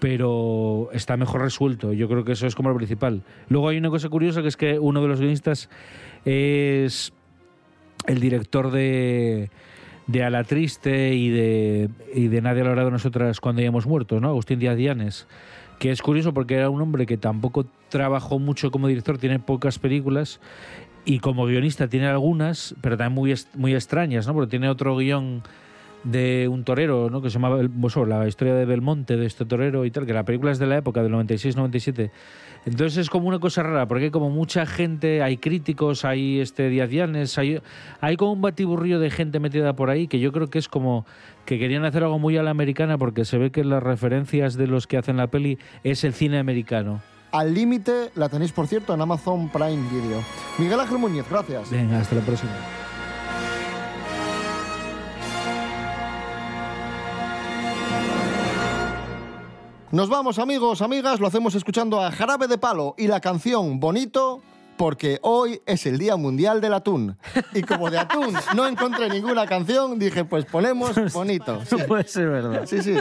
pero 0.00 0.88
está 0.92 1.16
mejor 1.16 1.42
resuelto. 1.42 1.92
Yo 1.92 2.08
creo 2.08 2.24
que 2.24 2.32
eso 2.32 2.48
es 2.48 2.56
como 2.56 2.70
lo 2.70 2.74
principal. 2.74 3.22
Luego 3.48 3.68
hay 3.68 3.78
una 3.78 3.90
cosa 3.90 4.08
curiosa 4.08 4.42
que 4.42 4.48
es 4.48 4.56
que 4.56 4.80
uno 4.80 5.00
de 5.00 5.06
los 5.06 5.20
guionistas 5.20 5.70
es 6.24 7.12
el 8.08 8.18
director 8.18 8.72
de, 8.72 9.50
de 10.08 10.24
A 10.24 10.30
la 10.30 10.42
Triste 10.42 11.14
y 11.14 11.30
de, 11.30 11.88
y 12.16 12.26
de 12.26 12.42
Nadie 12.42 12.62
hablará 12.62 12.84
de 12.84 12.90
nosotras 12.90 13.38
cuando 13.38 13.60
hayamos 13.60 13.86
muerto, 13.86 14.18
¿no? 14.18 14.28
Agustín 14.28 14.58
Díaz 14.58 14.76
Llanes. 14.76 15.28
Que 15.78 15.92
es 15.92 16.02
curioso 16.02 16.34
porque 16.34 16.54
era 16.54 16.70
un 16.70 16.80
hombre 16.80 17.06
que 17.06 17.16
tampoco 17.16 17.66
trabajó 17.90 18.40
mucho 18.40 18.72
como 18.72 18.88
director, 18.88 19.18
tiene 19.18 19.38
pocas 19.38 19.78
películas 19.78 20.40
y 21.04 21.18
como 21.18 21.46
guionista 21.46 21.88
tiene 21.88 22.06
algunas, 22.06 22.74
pero 22.80 22.96
también 22.96 23.14
muy, 23.14 23.34
muy 23.54 23.74
extrañas, 23.74 24.26
¿no? 24.26 24.34
Porque 24.34 24.50
tiene 24.50 24.68
otro 24.68 24.96
guion 24.96 25.42
de 26.04 26.48
un 26.48 26.64
torero, 26.64 27.08
¿no? 27.10 27.22
Que 27.22 27.30
se 27.30 27.34
llama 27.38 27.56
pues, 27.80 27.96
la 28.06 28.28
historia 28.28 28.54
de 28.54 28.64
Belmonte, 28.64 29.16
de 29.16 29.26
este 29.26 29.44
torero 29.44 29.84
y 29.84 29.90
tal, 29.90 30.06
que 30.06 30.12
la 30.12 30.24
película 30.24 30.52
es 30.52 30.58
de 30.58 30.66
la 30.66 30.76
época, 30.76 31.02
del 31.02 31.12
96-97. 31.12 32.10
Entonces 32.66 32.96
es 32.98 33.10
como 33.10 33.28
una 33.28 33.38
cosa 33.38 33.62
rara, 33.62 33.86
porque 33.86 34.04
hay 34.04 34.10
como 34.10 34.30
mucha 34.30 34.64
gente, 34.64 35.22
hay 35.22 35.36
críticos, 35.36 36.04
hay 36.04 36.40
este 36.40 36.68
Díaz 36.70 37.36
hay, 37.38 37.60
hay 38.00 38.16
como 38.16 38.32
un 38.32 38.40
batiburrillo 38.40 39.00
de 39.00 39.10
gente 39.10 39.38
metida 39.40 39.74
por 39.74 39.90
ahí 39.90 40.08
que 40.08 40.18
yo 40.18 40.32
creo 40.32 40.48
que 40.48 40.58
es 40.58 40.68
como 40.68 41.04
que 41.44 41.58
querían 41.58 41.84
hacer 41.84 42.04
algo 42.04 42.18
muy 42.18 42.38
a 42.38 42.42
la 42.42 42.50
americana 42.50 42.96
porque 42.96 43.26
se 43.26 43.36
ve 43.36 43.50
que 43.50 43.64
las 43.64 43.82
referencias 43.82 44.54
de 44.54 44.66
los 44.66 44.86
que 44.86 44.96
hacen 44.96 45.18
la 45.18 45.26
peli 45.26 45.58
es 45.82 46.04
el 46.04 46.14
cine 46.14 46.38
americano. 46.38 47.02
Al 47.34 47.52
límite 47.52 48.12
la 48.14 48.28
tenéis, 48.28 48.52
por 48.52 48.68
cierto, 48.68 48.94
en 48.94 49.00
Amazon 49.00 49.48
Prime 49.48 49.90
Video. 49.90 50.22
Miguel 50.56 50.78
Ángel 50.78 50.98
Muñiz, 50.98 51.24
gracias. 51.28 51.68
Venga, 51.68 51.98
hasta 51.98 52.14
la 52.14 52.20
próxima. 52.20 52.52
Nos 59.90 60.08
vamos, 60.08 60.38
amigos, 60.38 60.80
amigas, 60.80 61.18
lo 61.18 61.26
hacemos 61.26 61.56
escuchando 61.56 62.00
a 62.00 62.12
Jarabe 62.12 62.46
de 62.46 62.56
Palo 62.56 62.94
y 62.96 63.08
la 63.08 63.20
canción 63.20 63.80
Bonito, 63.80 64.40
porque 64.76 65.18
hoy 65.22 65.60
es 65.66 65.86
el 65.86 65.98
Día 65.98 66.16
Mundial 66.16 66.60
del 66.60 66.74
Atún. 66.74 67.16
Y 67.52 67.62
como 67.62 67.90
de 67.90 67.98
atún 67.98 68.34
no 68.54 68.66
encontré 68.66 69.08
ninguna 69.08 69.46
canción, 69.46 69.98
dije, 69.98 70.24
pues 70.24 70.44
ponemos 70.44 70.94
Bonito. 71.12 71.62
Sí. 71.64 71.76
No 71.76 71.86
puede 71.86 72.04
ser 72.08 72.28
verdad. 72.28 72.62
Sí, 72.66 72.82
sí. 72.82 72.94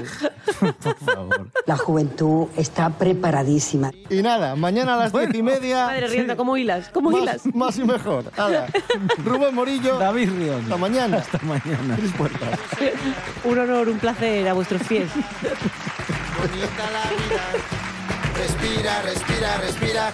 Por 0.60 0.96
favor. 0.98 1.50
La 1.66 1.78
juventud 1.78 2.48
está 2.58 2.90
preparadísima. 2.90 3.92
Y 4.10 4.22
nada, 4.22 4.56
mañana 4.56 4.96
a 4.96 4.98
las 4.98 5.14
diez 5.14 5.34
y 5.34 5.44
media. 5.44 5.86
Madre 5.86 6.08
Rionda, 6.08 6.36
¿cómo 6.36 6.58
hilas? 6.58 6.90
¿Cómo 6.90 7.12
más, 7.12 7.22
hilas? 7.22 7.46
Más 7.56 7.78
y 7.78 7.84
mejor. 7.84 8.32
Hala. 8.38 8.68
Rubén 9.24 9.56
Morillo. 9.56 9.98
David 9.98 10.30
Rionda. 10.32 10.64
Hasta 10.64 10.78
mañana. 10.78 11.18
Hasta 11.18 11.40
mañana. 11.40 11.96
Cris 11.96 12.12
Puertas. 12.14 12.60
Un 13.44 13.60
honor, 13.60 13.90
un 13.90 14.00
placer 14.00 14.48
a 14.48 14.54
vuestros 14.54 14.82
pies. 14.84 15.10
bonita 15.12 16.92
la 16.92 17.10
vida. 17.12 17.44
Respira, 18.38 19.02
respira, 19.04 19.58
respira. 19.58 20.14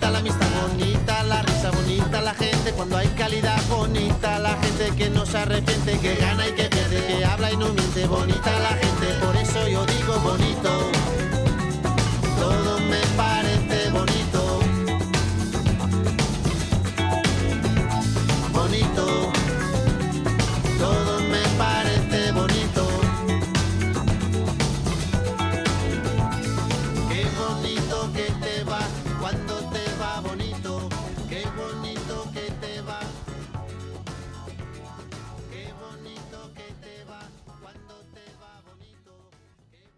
La 0.00 0.18
amistad, 0.18 0.48
bonita 0.62 1.22
la 1.22 1.42
risa, 1.42 1.70
bonita 1.70 2.20
la 2.20 2.34
gente 2.34 2.72
cuando 2.72 2.96
hay 2.96 3.08
calidad. 3.08 3.60
Bonita 3.68 4.38
la 4.38 4.56
gente 4.56 4.90
que 4.96 5.10
no 5.10 5.24
se 5.24 5.38
arrepiente, 5.38 5.98
que 5.98 6.16
gana 6.16 6.48
y 6.48 6.52
que 6.52 6.64
pierde, 6.64 7.06
que 7.06 7.24
habla 7.24 7.52
y 7.52 7.56
no 7.56 7.68
miente. 7.72 8.06
Bonita 8.06 8.50
la 8.60 8.70
gente, 8.70 8.89